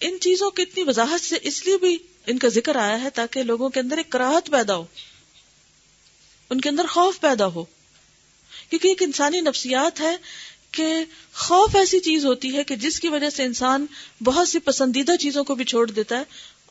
ان 0.00 0.16
چیزوں 0.20 0.50
کی 0.50 0.62
اتنی 0.62 0.82
وضاحت 0.82 1.20
سے 1.20 1.36
اس 1.42 1.66
لیے 1.66 1.76
بھی 1.76 1.98
ان 2.26 2.38
کا 2.38 2.48
ذکر 2.48 2.76
آیا 2.76 3.02
ہے 3.02 3.10
تاکہ 3.10 3.42
لوگوں 3.42 3.68
کے 3.68 3.80
اندر 3.80 3.96
ایک 3.96 4.10
کراہت 4.10 4.50
پیدا 4.50 4.76
ہو۔ 4.76 4.84
ان 6.50 6.60
کے 6.60 6.68
اندر 6.68 6.86
خوف 6.86 7.20
پیدا 7.20 7.46
ہو۔ 7.46 7.64
کیونکہ 8.70 8.88
ایک 8.88 9.02
انسانی 9.02 9.40
نفسیات 9.40 10.00
ہے 10.00 10.16
کہ 10.70 10.84
خوف 11.34 11.76
ایسی 11.76 12.00
چیز 12.00 12.26
ہوتی 12.26 12.56
ہے 12.56 12.64
کہ 12.64 12.76
جس 12.76 13.00
کی 13.00 13.08
وجہ 13.08 13.30
سے 13.30 13.42
انسان 13.42 13.86
بہت 14.24 14.48
سی 14.48 14.58
پسندیدہ 14.58 15.16
چیزوں 15.16 15.44
کو 15.44 15.54
بھی 15.54 15.64
چھوڑ 15.64 15.90
دیتا 15.90 16.18
ہے۔ 16.18 16.24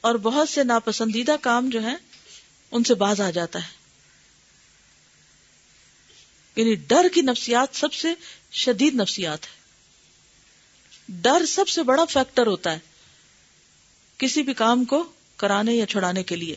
اور 0.03 0.15
بہت 0.15 0.49
سے 0.49 0.63
ناپسندیدہ 0.63 1.35
کام 1.41 1.69
جو 1.69 1.79
ہیں، 1.79 1.95
ان 2.71 2.83
سے 2.83 2.93
باز 2.93 3.21
آ 3.21 3.29
جاتا 3.29 3.59
ہے۔ 3.59 3.69
یعنی 6.55 6.75
ڈر 6.75 7.05
کی 7.13 7.21
نفسیات 7.21 7.67
سب 7.71 7.93
سے 7.93 8.13
شدید 8.51 8.95
نفسیات 8.95 9.43
ہے 9.43 9.51
ڈر 11.09 11.45
سب 11.45 11.67
سے 11.67 11.83
بڑا 11.83 12.05
فیکٹر 12.05 12.47
ہوتا 12.47 12.71
ہے 12.71 12.79
کسی 14.17 14.41
بھی 14.41 14.53
کام 14.53 14.85
کو 14.85 15.11
کرانے 15.37 15.73
یا 15.73 15.85
چھڑانے 15.85 16.23
کے 16.23 16.35
لیے۔ 16.35 16.55